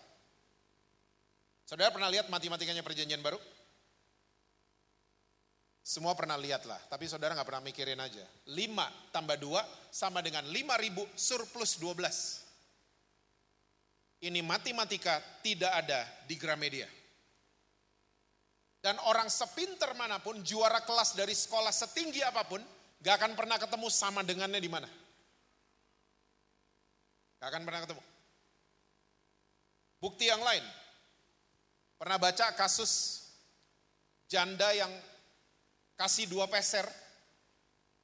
Saudara 1.65 1.95
pernah 1.95 2.11
lihat 2.11 2.27
matematikanya 2.31 2.83
perjanjian 2.83 3.23
baru? 3.23 3.39
Semua 5.85 6.17
pernah 6.17 6.41
lihat 6.41 6.65
lah, 6.65 6.81
tapi 6.89 7.05
saudara 7.05 7.37
nggak 7.37 7.45
pernah 7.45 7.61
mikirin 7.61 8.01
aja. 8.01 8.25
5 8.49 9.13
tambah 9.13 9.37
2 9.37 9.93
sama 9.93 10.25
dengan 10.25 10.41
5000 10.49 11.13
surplus 11.13 11.77
12. 11.77 12.41
Ini 14.25 14.41
matematika 14.41 15.21
tidak 15.45 15.85
ada 15.85 16.09
di 16.25 16.41
Gramedia. 16.41 16.89
Dan 18.85 19.01
orang 19.09 19.33
sepinter 19.33 19.97
mana 19.97 20.21
pun, 20.21 20.45
juara 20.45 20.85
kelas 20.85 21.17
dari 21.17 21.33
sekolah 21.33 21.73
setinggi 21.73 22.21
apa 22.21 22.45
pun, 22.45 22.61
gak 23.01 23.17
akan 23.17 23.33
pernah 23.33 23.57
ketemu 23.57 23.89
sama 23.89 24.21
dengannya 24.21 24.61
di 24.61 24.69
mana. 24.69 24.85
Gak 27.41 27.49
akan 27.49 27.65
pernah 27.65 27.81
ketemu. 27.81 28.03
Bukti 30.05 30.29
yang 30.29 30.45
lain, 30.45 30.61
pernah 31.97 32.21
baca 32.21 32.53
kasus 32.53 33.25
janda 34.29 34.69
yang 34.77 34.93
kasih 35.97 36.29
dua 36.29 36.45
peser, 36.45 36.85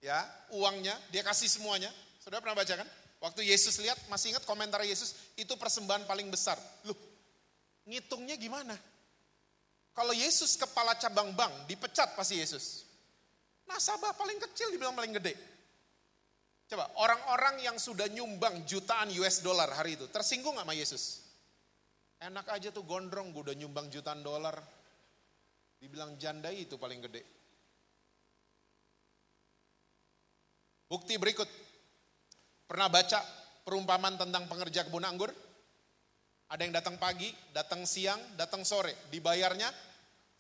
ya 0.01 0.17
uangnya, 0.57 0.97
dia 1.13 1.21
kasih 1.21 1.53
semuanya. 1.53 1.93
Saudara 2.25 2.41
pernah 2.41 2.57
baca 2.57 2.73
kan? 2.73 2.89
Waktu 3.21 3.53
Yesus 3.53 3.77
lihat, 3.85 4.01
masih 4.09 4.33
ingat 4.33 4.49
komentar 4.49 4.81
Yesus, 4.81 5.13
itu 5.37 5.53
persembahan 5.61 6.09
paling 6.09 6.33
besar. 6.33 6.57
Loh, 6.89 6.97
ngitungnya 7.85 8.41
gimana? 8.41 8.81
Kalau 10.01 10.17
Yesus 10.17 10.57
kepala 10.57 10.97
cabang 10.97 11.37
bank, 11.37 11.69
dipecat 11.69 12.17
pasti 12.17 12.41
Yesus. 12.41 12.89
Nasabah 13.69 14.17
paling 14.17 14.41
kecil 14.49 14.73
dibilang 14.73 14.97
paling 14.97 15.13
gede. 15.13 15.37
Coba, 16.73 16.89
orang-orang 17.05 17.61
yang 17.61 17.77
sudah 17.77 18.09
nyumbang 18.09 18.65
jutaan 18.65 19.13
US 19.21 19.45
dollar 19.45 19.69
hari 19.69 20.01
itu, 20.01 20.09
tersinggung 20.09 20.57
gak 20.57 20.65
sama 20.65 20.73
Yesus? 20.73 21.21
Enak 22.17 22.49
aja 22.49 22.73
tuh 22.73 22.89
gondrong, 22.89 23.29
gue 23.29 23.53
udah 23.53 23.57
nyumbang 23.61 23.93
jutaan 23.93 24.25
dolar. 24.25 24.57
Dibilang 25.77 26.17
janda 26.17 26.49
itu 26.49 26.81
paling 26.81 27.05
gede. 27.05 27.21
Bukti 30.89 31.21
berikut. 31.21 31.49
Pernah 32.65 32.89
baca 32.89 33.21
perumpamaan 33.69 34.17
tentang 34.17 34.49
pengerja 34.49 34.89
kebun 34.89 35.05
anggur? 35.05 35.29
Ada 36.49 36.65
yang 36.65 36.73
datang 36.73 36.97
pagi, 36.97 37.29
datang 37.53 37.85
siang, 37.85 38.17
datang 38.41 38.65
sore. 38.65 38.97
Dibayarnya 39.13 39.90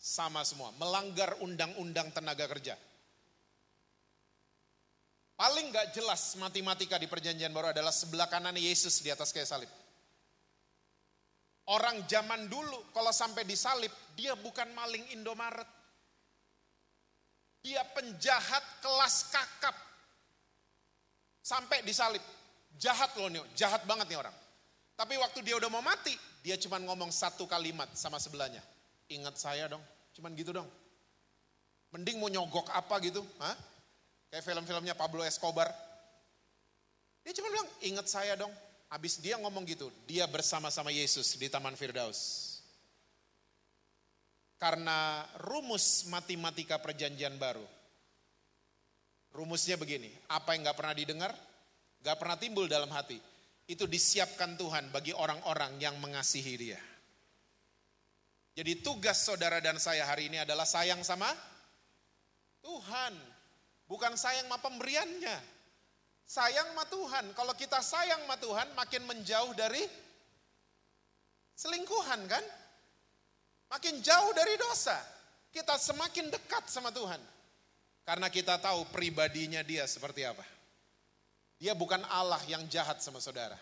sama 0.00 0.40
semua. 0.48 0.72
Melanggar 0.80 1.36
undang-undang 1.44 2.08
tenaga 2.16 2.48
kerja. 2.48 2.74
Paling 5.36 5.72
gak 5.72 5.92
jelas 5.92 6.36
matematika 6.40 6.96
di 6.96 7.08
perjanjian 7.08 7.52
baru 7.52 7.72
adalah 7.72 7.92
sebelah 7.92 8.28
kanan 8.28 8.56
Yesus 8.56 9.04
di 9.04 9.12
atas 9.12 9.32
kayu 9.32 9.44
salib. 9.44 9.68
Orang 11.70 12.04
zaman 12.08 12.48
dulu 12.48 12.90
kalau 12.90 13.12
sampai 13.14 13.46
disalib, 13.46 13.92
dia 14.18 14.34
bukan 14.36 14.68
maling 14.74 15.04
Indomaret. 15.14 15.68
Dia 17.60 17.84
penjahat 17.92 18.64
kelas 18.80 19.32
kakap. 19.32 19.76
Sampai 21.40 21.84
disalib. 21.84 22.24
Jahat 22.80 23.12
loh 23.16 23.28
nih, 23.28 23.44
jahat 23.56 23.84
banget 23.84 24.08
nih 24.12 24.18
orang. 24.20 24.36
Tapi 24.96 25.16
waktu 25.20 25.40
dia 25.40 25.56
udah 25.56 25.72
mau 25.72 25.84
mati, 25.84 26.12
dia 26.44 26.60
cuma 26.60 26.80
ngomong 26.80 27.08
satu 27.08 27.48
kalimat 27.48 27.88
sama 27.96 28.20
sebelahnya. 28.20 28.60
Ingat 29.10 29.36
saya 29.36 29.66
dong, 29.66 29.82
cuman 30.14 30.32
gitu 30.38 30.54
dong. 30.54 30.68
Mending 31.90 32.22
mau 32.22 32.30
nyogok 32.30 32.70
apa 32.70 33.02
gitu, 33.02 33.20
Hah? 33.42 33.58
kayak 34.30 34.46
film-filmnya 34.46 34.94
Pablo 34.94 35.26
Escobar. 35.26 35.66
Dia 37.26 37.34
cuma 37.34 37.50
bilang, 37.50 37.66
ingat 37.82 38.06
saya 38.06 38.38
dong. 38.38 38.54
Habis 38.90 39.18
dia 39.22 39.38
ngomong 39.38 39.66
gitu, 39.66 39.90
dia 40.06 40.26
bersama-sama 40.30 40.90
Yesus 40.94 41.34
di 41.34 41.46
Taman 41.50 41.74
Firdaus. 41.74 42.48
Karena 44.58 45.26
rumus 45.46 46.06
matematika 46.10 46.78
perjanjian 46.78 47.38
baru, 47.38 47.62
Rumusnya 49.30 49.78
begini, 49.78 50.10
apa 50.26 50.58
yang 50.58 50.66
gak 50.66 50.78
pernah 50.78 50.94
didengar, 50.94 51.32
gak 52.02 52.18
pernah 52.18 52.34
timbul 52.34 52.66
dalam 52.66 52.90
hati, 52.90 53.14
itu 53.70 53.86
disiapkan 53.86 54.58
Tuhan 54.58 54.90
bagi 54.90 55.14
orang-orang 55.14 55.78
yang 55.78 55.94
mengasihi 56.02 56.54
dia. 56.58 56.80
Jadi 58.54 58.82
tugas 58.82 59.22
saudara 59.22 59.62
dan 59.62 59.78
saya 59.78 60.02
hari 60.04 60.26
ini 60.26 60.42
adalah 60.42 60.66
sayang 60.66 61.00
sama 61.06 61.30
Tuhan. 62.60 63.14
Bukan 63.86 64.14
sayang 64.18 64.46
sama 64.46 64.58
pemberiannya. 64.58 65.38
Sayang 66.26 66.74
sama 66.74 66.84
Tuhan. 66.86 67.24
Kalau 67.34 67.54
kita 67.54 67.78
sayang 67.82 68.22
sama 68.26 68.36
Tuhan 68.38 68.68
makin 68.74 69.02
menjauh 69.06 69.52
dari 69.54 69.82
selingkuhan 71.58 72.20
kan? 72.26 72.44
Makin 73.70 74.02
jauh 74.02 74.30
dari 74.34 74.58
dosa. 74.58 74.98
Kita 75.50 75.78
semakin 75.78 76.30
dekat 76.30 76.66
sama 76.66 76.90
Tuhan. 76.90 77.18
Karena 78.02 78.26
kita 78.26 78.58
tahu 78.58 78.90
pribadinya 78.90 79.62
dia 79.62 79.86
seperti 79.86 80.26
apa. 80.26 80.42
Dia 81.60 81.78
bukan 81.78 82.02
Allah 82.10 82.42
yang 82.50 82.66
jahat 82.66 82.98
sama 82.98 83.22
saudara. 83.22 83.58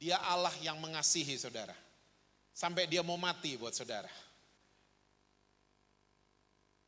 Dia 0.00 0.20
Allah 0.20 0.52
yang 0.64 0.80
mengasihi 0.80 1.36
saudara. 1.36 1.85
Sampai 2.56 2.88
dia 2.88 3.04
mau 3.04 3.20
mati 3.20 3.60
buat 3.60 3.76
saudara. 3.76 4.08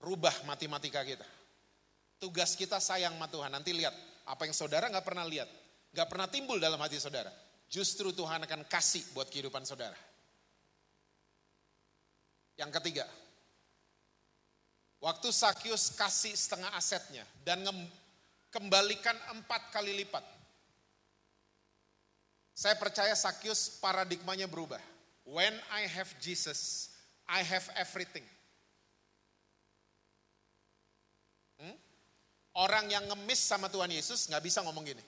Rubah 0.00 0.32
matematika 0.48 1.04
kita. 1.04 1.28
Tugas 2.16 2.56
kita 2.56 2.80
sayang 2.80 3.12
sama 3.12 3.28
Tuhan. 3.28 3.52
Nanti 3.52 3.76
lihat 3.76 3.92
apa 4.24 4.48
yang 4.48 4.56
saudara 4.56 4.88
nggak 4.88 5.04
pernah 5.04 5.28
lihat. 5.28 5.48
nggak 5.88 6.08
pernah 6.08 6.28
timbul 6.28 6.56
dalam 6.56 6.80
hati 6.80 6.96
saudara. 6.96 7.32
Justru 7.68 8.16
Tuhan 8.16 8.44
akan 8.48 8.64
kasih 8.64 9.04
buat 9.12 9.28
kehidupan 9.28 9.64
saudara. 9.64 9.96
Yang 12.56 12.70
ketiga, 12.80 13.04
Waktu 14.98 15.30
Sakyus 15.30 15.94
kasih 15.94 16.34
setengah 16.34 16.74
asetnya 16.74 17.22
dan 17.46 17.62
kembalikan 18.50 19.14
empat 19.30 19.70
kali 19.70 19.94
lipat. 20.02 20.26
Saya 22.50 22.74
percaya 22.74 23.14
Sakyus 23.14 23.78
paradigmanya 23.78 24.50
berubah. 24.50 24.82
When 25.28 25.52
I 25.68 25.84
have 25.92 26.08
Jesus, 26.24 26.88
I 27.28 27.44
have 27.44 27.68
everything. 27.76 28.24
Hmm? 31.60 31.76
Orang 32.56 32.88
yang 32.88 33.04
ngemis 33.04 33.36
sama 33.36 33.68
Tuhan 33.68 33.92
Yesus 33.92 34.24
nggak 34.32 34.40
bisa 34.40 34.64
ngomong 34.64 34.88
gini. 34.88 35.04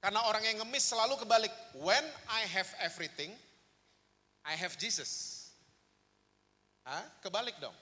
Karena 0.00 0.24
orang 0.24 0.40
yang 0.48 0.64
ngemis 0.64 0.96
selalu 0.96 1.20
kebalik. 1.20 1.52
When 1.76 2.00
I 2.32 2.48
have 2.48 2.72
everything, 2.80 3.36
I 4.48 4.56
have 4.56 4.72
Jesus. 4.80 5.52
Hah? 6.88 7.04
Kebalik 7.20 7.60
dong. 7.60 7.76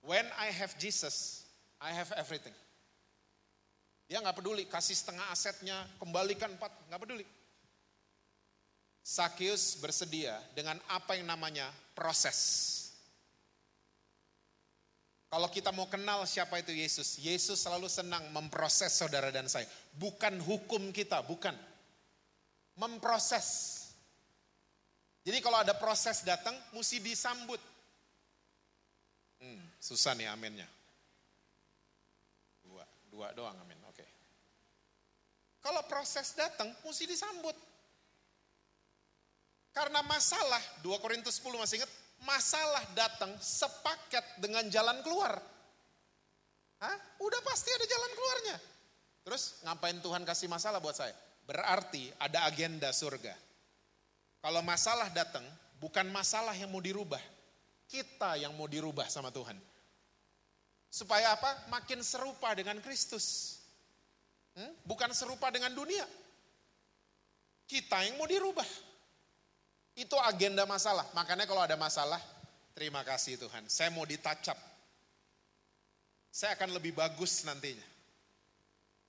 When 0.00 0.24
I 0.40 0.48
have 0.48 0.72
Jesus, 0.80 1.44
I 1.76 1.92
have 1.92 2.08
everything. 2.16 2.56
Dia 4.08 4.24
nggak 4.24 4.40
peduli, 4.40 4.64
kasih 4.64 4.96
setengah 4.96 5.28
asetnya, 5.28 5.76
kembalikan 6.00 6.56
empat, 6.56 6.72
nggak 6.88 7.00
peduli. 7.04 7.28
Sakius 9.10 9.74
bersedia 9.82 10.38
dengan 10.54 10.78
apa 10.86 11.18
yang 11.18 11.26
namanya 11.26 11.66
proses. 11.98 12.38
Kalau 15.26 15.50
kita 15.50 15.74
mau 15.74 15.90
kenal 15.90 16.22
siapa 16.30 16.62
itu 16.62 16.70
Yesus, 16.70 17.18
Yesus 17.18 17.58
selalu 17.58 17.90
senang 17.90 18.22
memproses 18.30 18.94
saudara 18.94 19.34
dan 19.34 19.50
saya. 19.50 19.66
Bukan 19.98 20.38
hukum 20.38 20.94
kita, 20.94 21.26
bukan. 21.26 21.58
Memproses. 22.78 23.78
Jadi 25.26 25.42
kalau 25.42 25.58
ada 25.58 25.74
proses 25.74 26.22
datang, 26.22 26.54
mesti 26.70 27.02
disambut. 27.02 27.58
Hmm, 29.42 29.62
susah 29.82 30.14
nih 30.14 30.30
aminnya. 30.30 30.70
Dua, 32.62 32.86
dua 33.10 33.34
doang 33.34 33.58
amin, 33.58 33.78
oke. 33.90 34.06
Kalau 35.66 35.82
proses 35.90 36.30
datang, 36.38 36.70
mesti 36.86 37.10
disambut. 37.10 37.69
Karena 39.70 40.02
masalah, 40.02 40.58
2 40.82 40.98
Korintus 40.98 41.38
10 41.38 41.62
masih 41.62 41.76
ingat, 41.82 41.92
masalah 42.26 42.82
datang 42.92 43.30
sepaket 43.38 44.22
dengan 44.42 44.66
jalan 44.66 44.98
keluar. 45.06 45.38
Hah? 46.80 46.96
Udah 47.20 47.40
pasti 47.44 47.70
ada 47.70 47.86
jalan 47.86 48.12
keluarnya. 48.16 48.56
Terus 49.24 49.60
ngapain 49.62 50.00
Tuhan 50.00 50.24
kasih 50.24 50.48
masalah 50.48 50.80
buat 50.80 50.96
saya? 50.96 51.12
Berarti 51.44 52.08
ada 52.18 52.48
agenda 52.48 52.88
surga. 52.90 53.36
Kalau 54.40 54.64
masalah 54.64 55.12
datang, 55.12 55.44
bukan 55.76 56.08
masalah 56.08 56.56
yang 56.56 56.72
mau 56.72 56.80
dirubah, 56.80 57.20
kita 57.84 58.40
yang 58.40 58.56
mau 58.56 58.64
dirubah 58.64 59.06
sama 59.12 59.28
Tuhan. 59.28 59.60
Supaya 60.90 61.36
apa? 61.36 61.70
Makin 61.70 62.00
serupa 62.02 62.50
dengan 62.56 62.80
Kristus. 62.82 63.58
Hmm? 64.56 64.72
Bukan 64.82 65.12
serupa 65.14 65.52
dengan 65.54 65.70
dunia. 65.70 66.02
Kita 67.68 68.02
yang 68.02 68.18
mau 68.18 68.26
dirubah. 68.26 68.89
Itu 69.94 70.16
agenda 70.20 70.64
masalah. 70.64 71.06
Makanya 71.12 71.44
kalau 71.44 71.62
ada 71.64 71.74
masalah, 71.74 72.20
terima 72.72 73.02
kasih 73.02 73.36
Tuhan. 73.36 73.66
Saya 73.66 73.90
mau 73.90 74.06
ditacap. 74.06 74.56
Saya 76.30 76.54
akan 76.54 76.78
lebih 76.78 76.94
bagus 76.94 77.42
nantinya. 77.42 77.84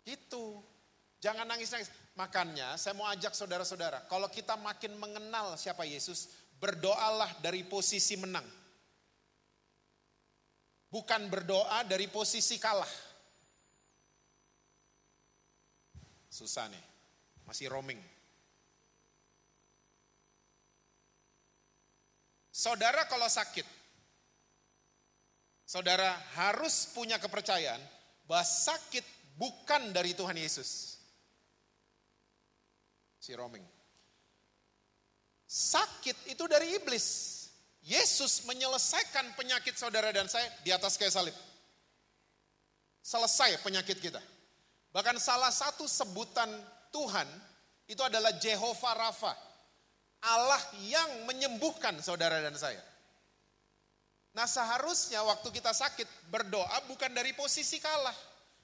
Itu. 0.06 0.58
Jangan 1.22 1.46
nangis-nangis. 1.46 1.94
Makanya 2.18 2.76
saya 2.82 2.98
mau 2.98 3.06
ajak 3.08 3.38
saudara-saudara. 3.38 4.10
Kalau 4.10 4.26
kita 4.28 4.58
makin 4.58 4.98
mengenal 4.98 5.54
siapa 5.54 5.86
Yesus, 5.86 6.34
berdoalah 6.58 7.30
dari 7.40 7.62
posisi 7.62 8.18
menang. 8.18 8.46
Bukan 10.92 11.32
berdoa 11.32 11.88
dari 11.88 12.10
posisi 12.12 12.60
kalah. 12.60 12.90
Susah 16.28 16.68
nih. 16.68 16.84
Masih 17.48 17.72
roaming. 17.72 18.11
Saudara 22.62 23.10
kalau 23.10 23.26
sakit, 23.26 23.66
saudara 25.66 26.14
harus 26.38 26.94
punya 26.94 27.18
kepercayaan 27.18 27.82
bahwa 28.30 28.46
sakit 28.46 29.02
bukan 29.34 29.90
dari 29.90 30.14
Tuhan 30.14 30.38
Yesus. 30.38 31.02
Si 33.18 33.34
roaming. 33.34 33.66
Sakit 35.50 36.30
itu 36.30 36.46
dari 36.46 36.78
iblis. 36.78 37.34
Yesus 37.82 38.46
menyelesaikan 38.46 39.34
penyakit 39.34 39.74
saudara 39.74 40.14
dan 40.14 40.30
saya 40.30 40.46
di 40.62 40.70
atas 40.70 41.02
kayu 41.02 41.10
salib. 41.10 41.34
Selesai 43.02 43.58
penyakit 43.66 43.98
kita. 43.98 44.22
Bahkan 44.94 45.18
salah 45.18 45.50
satu 45.50 45.90
sebutan 45.90 46.54
Tuhan 46.94 47.26
itu 47.90 48.06
adalah 48.06 48.38
Jehovah 48.38 49.10
Rafa. 49.10 49.34
Allah 50.22 50.62
yang 50.86 51.26
menyembuhkan 51.26 51.98
saudara 51.98 52.38
dan 52.46 52.54
saya. 52.54 52.82
Nah 54.32 54.48
seharusnya 54.48 55.20
waktu 55.26 55.50
kita 55.52 55.74
sakit 55.74 56.30
berdoa 56.30 56.86
bukan 56.88 57.12
dari 57.12 57.34
posisi 57.34 57.82
kalah. 57.82 58.16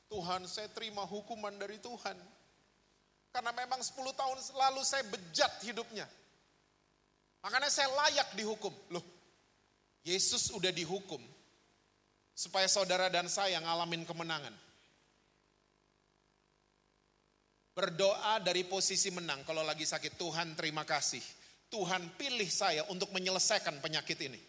Tuhan 0.07 0.47
saya 0.47 0.71
terima 0.71 1.03
hukuman 1.03 1.51
dari 1.59 1.81
Tuhan. 1.83 2.15
Karena 3.33 3.51
memang 3.51 3.83
10 3.83 3.93
tahun 4.15 4.37
lalu 4.55 4.81
saya 4.87 5.03
bejat 5.03 5.51
hidupnya. 5.67 6.07
Makanya 7.43 7.67
saya 7.67 7.91
layak 7.91 8.33
dihukum. 8.33 8.71
Loh, 8.95 9.03
Yesus 10.07 10.55
udah 10.55 10.71
dihukum 10.71 11.19
supaya 12.31 12.69
saudara 12.71 13.11
dan 13.11 13.27
saya 13.27 13.59
ngalamin 13.59 14.07
kemenangan. 14.07 14.55
Berdoa 17.77 18.41
dari 18.41 18.65
posisi 18.65 19.13
menang 19.13 19.45
kalau 19.45 19.61
lagi 19.61 19.85
sakit. 19.85 20.17
Tuhan 20.17 20.57
terima 20.57 20.81
kasih. 20.81 21.21
Tuhan 21.67 22.15
pilih 22.15 22.47
saya 22.47 22.87
untuk 22.87 23.11
menyelesaikan 23.11 23.83
penyakit 23.83 24.15
ini. 24.23 24.39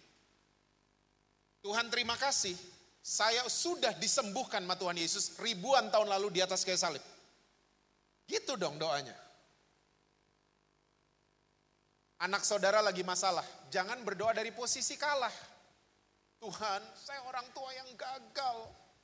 Tuhan 1.58 1.90
terima 1.90 2.14
kasih, 2.14 2.54
saya 3.02 3.42
sudah 3.50 3.90
disembuhkan 3.98 4.62
sama 4.62 4.78
Tuhan 4.78 4.94
Yesus 4.94 5.34
ribuan 5.42 5.90
tahun 5.90 6.06
lalu 6.06 6.38
di 6.38 6.40
atas 6.40 6.62
kayu 6.62 6.78
salib. 6.78 7.02
Gitu 8.30 8.54
dong 8.54 8.78
doanya. 8.78 9.16
Anak 12.22 12.42
saudara 12.46 12.82
lagi 12.82 13.02
masalah, 13.02 13.46
jangan 13.70 13.98
berdoa 14.06 14.34
dari 14.34 14.54
posisi 14.54 14.94
kalah. 14.94 15.34
Tuhan, 16.38 16.82
saya 16.94 17.22
orang 17.26 17.46
tua 17.50 17.70
yang 17.74 17.90
gagal. 17.98 18.58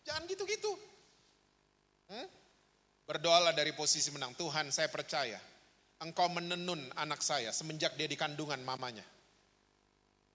Jangan 0.07 0.23
gitu-gitu. 0.31 0.71
Hmm? 2.11 2.27
Berdoalah 3.07 3.51
dari 3.51 3.75
posisi 3.75 4.11
menang. 4.15 4.39
Tuhan, 4.39 4.71
saya 4.71 4.87
percaya 4.87 5.39
engkau 6.05 6.29
menenun 6.29 6.79
anak 7.01 7.25
saya 7.25 7.49
semenjak 7.51 7.97
dia 7.97 8.05
di 8.05 8.15
kandungan 8.15 8.61
mamanya. 8.61 9.03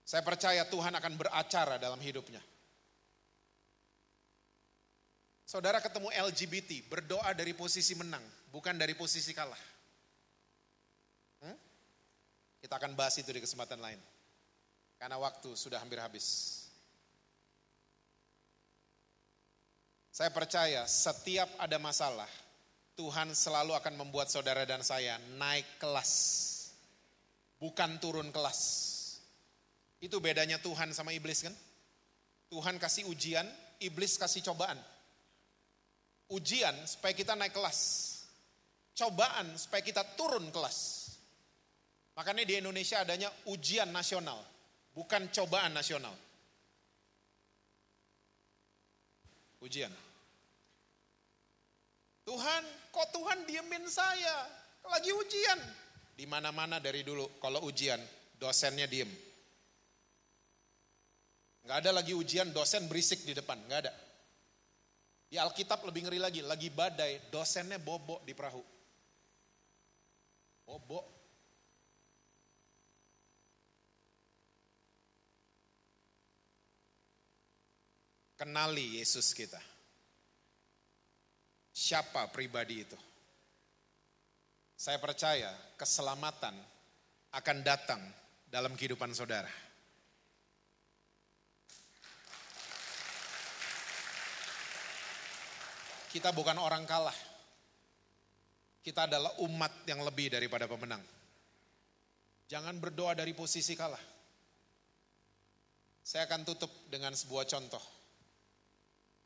Saya 0.02 0.26
percaya 0.26 0.66
Tuhan 0.66 0.90
akan 0.90 1.14
beracara 1.14 1.78
dalam 1.78 2.02
hidupnya. 2.02 2.42
Saudara 5.46 5.78
ketemu 5.82 6.10
LGBT, 6.14 6.86
berdoa 6.86 7.30
dari 7.34 7.54
posisi 7.54 7.94
menang, 7.94 8.22
bukan 8.50 8.74
dari 8.74 8.94
posisi 8.94 9.30
kalah. 9.34 9.58
Hmm? 11.42 11.58
Kita 12.62 12.74
akan 12.78 12.94
bahas 12.94 13.18
itu 13.18 13.30
di 13.30 13.42
kesempatan 13.42 13.78
lain. 13.82 13.98
Karena 14.98 15.18
waktu 15.18 15.54
sudah 15.58 15.82
hampir 15.82 15.98
habis. 15.98 16.58
Saya 20.14 20.30
percaya 20.30 20.86
setiap 20.86 21.50
ada 21.58 21.78
masalah, 21.82 22.30
Tuhan 23.00 23.32
selalu 23.32 23.72
akan 23.80 23.96
membuat 23.96 24.28
saudara 24.28 24.68
dan 24.68 24.84
saya 24.84 25.16
naik 25.40 25.80
kelas. 25.80 26.12
Bukan 27.56 27.96
turun 27.96 28.28
kelas. 28.28 28.60
Itu 30.04 30.20
bedanya 30.20 30.60
Tuhan 30.60 30.92
sama 30.92 31.16
iblis 31.16 31.48
kan? 31.48 31.56
Tuhan 32.52 32.76
kasih 32.76 33.08
ujian, 33.08 33.48
iblis 33.80 34.20
kasih 34.20 34.44
cobaan. 34.44 34.76
Ujian 36.28 36.76
supaya 36.84 37.16
kita 37.16 37.32
naik 37.32 37.56
kelas. 37.56 37.80
Cobaan 38.92 39.56
supaya 39.56 39.80
kita 39.80 40.04
turun 40.12 40.52
kelas. 40.52 41.08
Makanya 42.20 42.44
di 42.44 42.60
Indonesia 42.60 43.00
adanya 43.00 43.32
ujian 43.48 43.88
nasional, 43.88 44.44
bukan 44.92 45.32
cobaan 45.32 45.72
nasional. 45.72 46.12
Ujian. 49.64 49.92
Tuhan, 52.28 52.64
kok 52.90 53.08
Tuhan 53.14 53.46
diemin 53.46 53.86
saya? 53.86 54.46
Lagi 54.86 55.10
ujian. 55.14 55.60
Di 56.14 56.28
mana-mana 56.28 56.76
dari 56.82 57.00
dulu, 57.00 57.40
kalau 57.40 57.64
ujian, 57.64 57.98
dosennya 58.36 58.84
diem. 58.84 59.08
Nggak 61.64 61.78
ada 61.86 61.90
lagi 62.02 62.12
ujian, 62.12 62.52
dosen 62.52 62.84
berisik 62.90 63.24
di 63.24 63.32
depan, 63.32 63.56
nggak 63.64 63.80
ada. 63.88 63.92
Di 65.30 65.38
Alkitab 65.38 65.86
lebih 65.86 66.10
ngeri 66.10 66.18
lagi, 66.18 66.40
lagi 66.42 66.68
badai, 66.68 67.30
dosennya 67.30 67.78
bobok 67.78 68.26
di 68.26 68.34
perahu. 68.34 68.64
Bobok. 70.66 71.06
Kenali 78.40 78.98
Yesus 78.98 79.36
kita. 79.36 79.60
Siapa 81.80 82.28
pribadi 82.28 82.84
itu? 82.84 82.98
Saya 84.76 85.00
percaya 85.00 85.48
keselamatan 85.80 86.52
akan 87.32 87.56
datang 87.64 88.04
dalam 88.44 88.76
kehidupan 88.76 89.16
saudara. 89.16 89.48
Kita 96.12 96.36
bukan 96.36 96.60
orang 96.60 96.84
kalah. 96.84 97.16
Kita 98.84 99.08
adalah 99.08 99.40
umat 99.40 99.88
yang 99.88 100.04
lebih 100.04 100.36
daripada 100.36 100.68
pemenang. 100.68 101.00
Jangan 102.44 102.76
berdoa 102.76 103.16
dari 103.16 103.32
posisi 103.32 103.72
kalah. 103.72 104.04
Saya 106.04 106.28
akan 106.28 106.44
tutup 106.44 106.92
dengan 106.92 107.16
sebuah 107.16 107.48
contoh. 107.48 107.84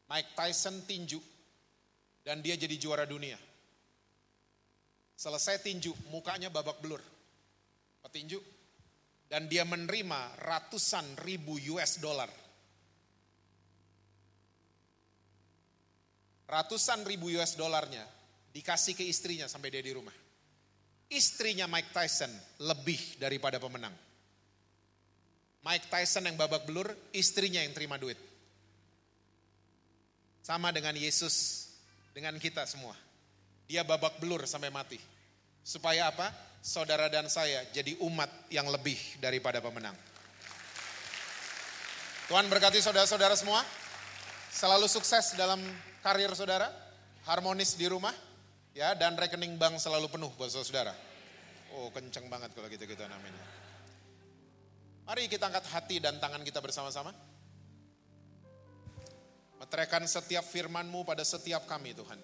Mike 0.06 0.38
Tyson 0.38 0.86
tinju 0.86 1.33
dan 2.24 2.40
dia 2.40 2.56
jadi 2.56 2.74
juara 2.80 3.04
dunia. 3.04 3.36
Selesai 5.14 5.62
tinju, 5.62 5.92
mukanya 6.10 6.48
babak 6.50 6.80
belur. 6.80 6.98
Petinju. 8.02 8.40
Dan 9.28 9.46
dia 9.46 9.62
menerima 9.62 10.40
ratusan 10.40 11.20
ribu 11.22 11.60
US 11.76 12.00
dollar. 12.00 12.28
Ratusan 16.44 17.08
ribu 17.08 17.32
US 17.40 17.56
dollarnya 17.56 18.04
dikasih 18.52 18.94
ke 18.94 19.04
istrinya 19.04 19.48
sampai 19.48 19.72
dia 19.72 19.80
di 19.80 19.92
rumah. 19.96 20.12
Istrinya 21.08 21.68
Mike 21.68 21.92
Tyson 21.92 22.30
lebih 22.64 23.20
daripada 23.20 23.56
pemenang. 23.60 23.92
Mike 25.64 25.88
Tyson 25.88 26.28
yang 26.28 26.36
babak 26.36 26.68
belur, 26.68 26.92
istrinya 27.16 27.64
yang 27.64 27.72
terima 27.72 27.96
duit. 27.96 28.20
Sama 30.44 30.68
dengan 30.68 30.92
Yesus 30.92 31.63
dengan 32.14 32.38
kita 32.38 32.62
semua. 32.64 32.94
Dia 33.66 33.82
babak 33.82 34.22
belur 34.22 34.46
sampai 34.46 34.70
mati. 34.70 34.96
Supaya 35.66 36.14
apa? 36.14 36.30
Saudara 36.64 37.12
dan 37.12 37.28
saya 37.28 37.66
jadi 37.74 37.98
umat 38.00 38.30
yang 38.48 38.70
lebih 38.70 38.96
daripada 39.20 39.60
pemenang. 39.60 39.92
Tuhan 42.30 42.48
berkati 42.48 42.80
saudara-saudara 42.80 43.36
semua. 43.36 43.60
Selalu 44.48 44.88
sukses 44.88 45.36
dalam 45.36 45.60
karir 46.00 46.32
saudara. 46.32 46.72
Harmonis 47.28 47.76
di 47.76 47.84
rumah. 47.90 48.14
ya 48.72 48.96
Dan 48.96 49.18
rekening 49.18 49.60
bank 49.60 49.76
selalu 49.76 50.08
penuh 50.08 50.32
buat 50.38 50.48
saudara. 50.48 50.94
Oh 51.76 51.90
kenceng 51.92 52.30
banget 52.30 52.54
kalau 52.56 52.70
gitu-gitu 52.70 53.02
namanya. 53.04 53.44
Mari 55.04 55.28
kita 55.28 55.52
angkat 55.52 55.68
hati 55.68 56.00
dan 56.00 56.16
tangan 56.16 56.40
kita 56.40 56.64
bersama-sama. 56.64 57.12
Meteraikan 59.62 60.04
setiap 60.04 60.42
firmanmu 60.44 61.06
pada 61.06 61.22
setiap 61.22 61.64
kami 61.64 61.94
Tuhan. 61.94 62.20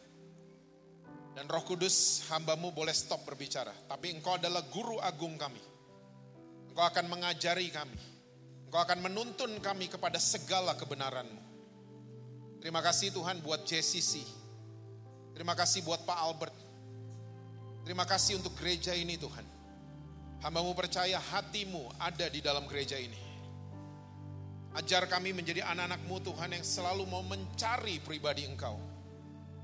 Dan 1.31 1.47
roh 1.47 1.63
kudus 1.63 2.27
hambamu 2.29 2.75
boleh 2.75 2.93
stop 2.93 3.23
berbicara. 3.23 3.71
Tapi 3.87 4.13
engkau 4.13 4.35
adalah 4.35 4.67
guru 4.67 4.99
agung 4.99 5.39
kami. 5.39 5.63
Engkau 6.75 6.85
akan 6.85 7.07
mengajari 7.07 7.71
kami. 7.71 7.99
Engkau 8.67 8.81
akan 8.83 8.99
menuntun 9.03 9.57
kami 9.63 9.87
kepada 9.87 10.19
segala 10.19 10.75
kebenaran-Mu. 10.75 11.43
Terima 12.61 12.83
kasih 12.85 13.15
Tuhan 13.15 13.41
buat 13.41 13.65
JCC. 13.65 14.21
Terima 15.33 15.57
kasih 15.57 15.81
buat 15.87 16.05
Pak 16.05 16.19
Albert. 16.19 16.57
Terima 17.87 18.05
kasih 18.05 18.37
untuk 18.37 18.53
gereja 18.61 18.93
ini 18.93 19.17
Tuhan. 19.17 19.47
Hambamu 20.45 20.77
percaya 20.77 21.17
hatimu 21.17 21.89
ada 21.97 22.29
di 22.29 22.45
dalam 22.45 22.69
gereja 22.69 23.01
ini. 23.01 23.30
Ajar 24.71 25.11
kami 25.11 25.35
menjadi 25.35 25.67
anak-anakmu 25.67 26.23
Tuhan 26.23 26.55
yang 26.55 26.63
selalu 26.63 27.03
mau 27.11 27.27
mencari 27.27 27.99
pribadi 27.99 28.47
Engkau. 28.47 28.79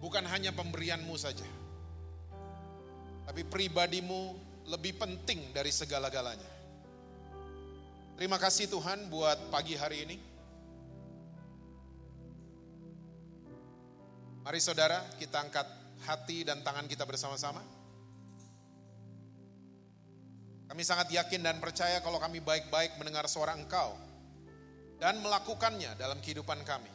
Bukan 0.02 0.26
hanya 0.26 0.50
pemberianmu 0.50 1.14
saja. 1.14 1.46
Tapi 3.22 3.46
pribadimu 3.46 4.34
lebih 4.66 4.98
penting 4.98 5.54
dari 5.54 5.70
segala-galanya. 5.70 6.50
Terima 8.18 8.34
kasih 8.34 8.66
Tuhan 8.66 9.06
buat 9.06 9.46
pagi 9.54 9.78
hari 9.78 10.10
ini. 10.10 10.16
Mari 14.42 14.58
saudara 14.58 15.06
kita 15.22 15.38
angkat 15.38 15.66
hati 16.02 16.42
dan 16.42 16.66
tangan 16.66 16.90
kita 16.90 17.06
bersama-sama. 17.06 17.62
Kami 20.66 20.82
sangat 20.82 21.14
yakin 21.14 21.46
dan 21.46 21.62
percaya 21.62 22.02
kalau 22.02 22.18
kami 22.18 22.42
baik-baik 22.42 22.98
mendengar 22.98 23.30
suara 23.30 23.54
Engkau 23.54 24.05
dan 24.96 25.20
melakukannya 25.20 25.96
dalam 26.00 26.18
kehidupan 26.20 26.62
kami. 26.64 26.90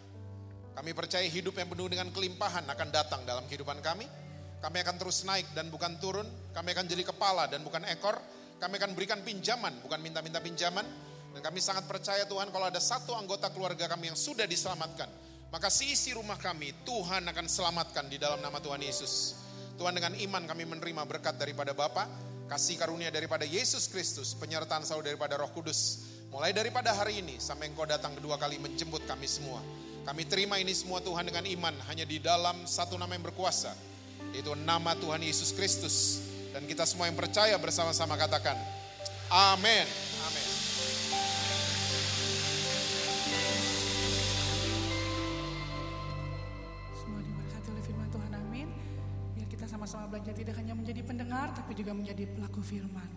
Kami 0.72 0.92
percaya 0.96 1.28
hidup 1.28 1.58
yang 1.60 1.68
penuh 1.68 1.88
dengan 1.92 2.08
kelimpahan 2.10 2.64
akan 2.66 2.88
datang 2.90 3.22
dalam 3.28 3.44
kehidupan 3.46 3.84
kami. 3.84 4.08
Kami 4.62 4.78
akan 4.82 4.96
terus 5.02 5.26
naik 5.26 5.52
dan 5.52 5.68
bukan 5.74 5.98
turun. 6.00 6.26
Kami 6.54 6.70
akan 6.72 6.86
jadi 6.88 7.04
kepala 7.04 7.50
dan 7.52 7.66
bukan 7.66 7.84
ekor. 7.90 8.16
Kami 8.62 8.78
akan 8.78 8.94
berikan 8.94 9.20
pinjaman, 9.26 9.82
bukan 9.82 10.00
minta-minta 10.00 10.38
pinjaman. 10.40 10.86
Dan 11.34 11.42
kami 11.42 11.60
sangat 11.60 11.90
percaya 11.90 12.24
Tuhan 12.30 12.54
kalau 12.54 12.70
ada 12.70 12.80
satu 12.80 13.18
anggota 13.18 13.50
keluarga 13.52 13.90
kami 13.90 14.12
yang 14.14 14.20
sudah 14.20 14.44
diselamatkan 14.44 15.08
maka 15.52 15.68
seisi 15.68 16.16
rumah 16.16 16.40
kami 16.40 16.72
Tuhan 16.88 17.28
akan 17.28 17.46
selamatkan 17.46 18.08
di 18.08 18.16
dalam 18.16 18.40
nama 18.40 18.58
Tuhan 18.64 18.80
Yesus. 18.80 19.36
Tuhan 19.76 19.92
dengan 19.92 20.16
iman 20.16 20.48
kami 20.48 20.64
menerima 20.64 21.04
berkat 21.04 21.36
daripada 21.36 21.76
Bapa, 21.76 22.08
kasih 22.48 22.80
karunia 22.80 23.12
daripada 23.12 23.44
Yesus 23.44 23.92
Kristus, 23.92 24.32
penyertaan 24.40 24.88
selalu 24.88 25.12
daripada 25.12 25.36
Roh 25.36 25.52
Kudus. 25.52 26.08
Mulai 26.32 26.56
daripada 26.56 26.96
hari 26.96 27.20
ini 27.20 27.36
sampai 27.44 27.68
engkau 27.68 27.84
datang 27.84 28.16
kedua 28.16 28.40
kali 28.40 28.56
menjemput 28.56 29.04
kami 29.04 29.28
semua. 29.28 29.60
Kami 30.08 30.24
terima 30.24 30.56
ini 30.64 30.72
semua 30.72 31.04
Tuhan 31.04 31.28
dengan 31.28 31.44
iman 31.44 31.76
hanya 31.92 32.08
di 32.08 32.24
dalam 32.24 32.64
satu 32.64 32.96
nama 32.96 33.12
yang 33.12 33.28
berkuasa, 33.28 33.76
yaitu 34.32 34.56
nama 34.64 34.96
Tuhan 34.96 35.20
Yesus 35.20 35.52
Kristus. 35.52 36.24
Dan 36.56 36.64
kita 36.72 36.88
semua 36.88 37.12
yang 37.12 37.20
percaya 37.20 37.60
bersama-sama 37.60 38.16
katakan, 38.16 38.56
Amin. 39.28 39.84
Amin. 40.24 40.48
sama-sama 49.82 50.14
belajar 50.14 50.36
tidak 50.38 50.54
hanya 50.62 50.78
menjadi 50.78 51.02
pendengar 51.02 51.50
tapi 51.58 51.74
juga 51.74 51.96
menjadi 51.96 52.30
pelaku 52.38 52.62
firman. 52.62 53.08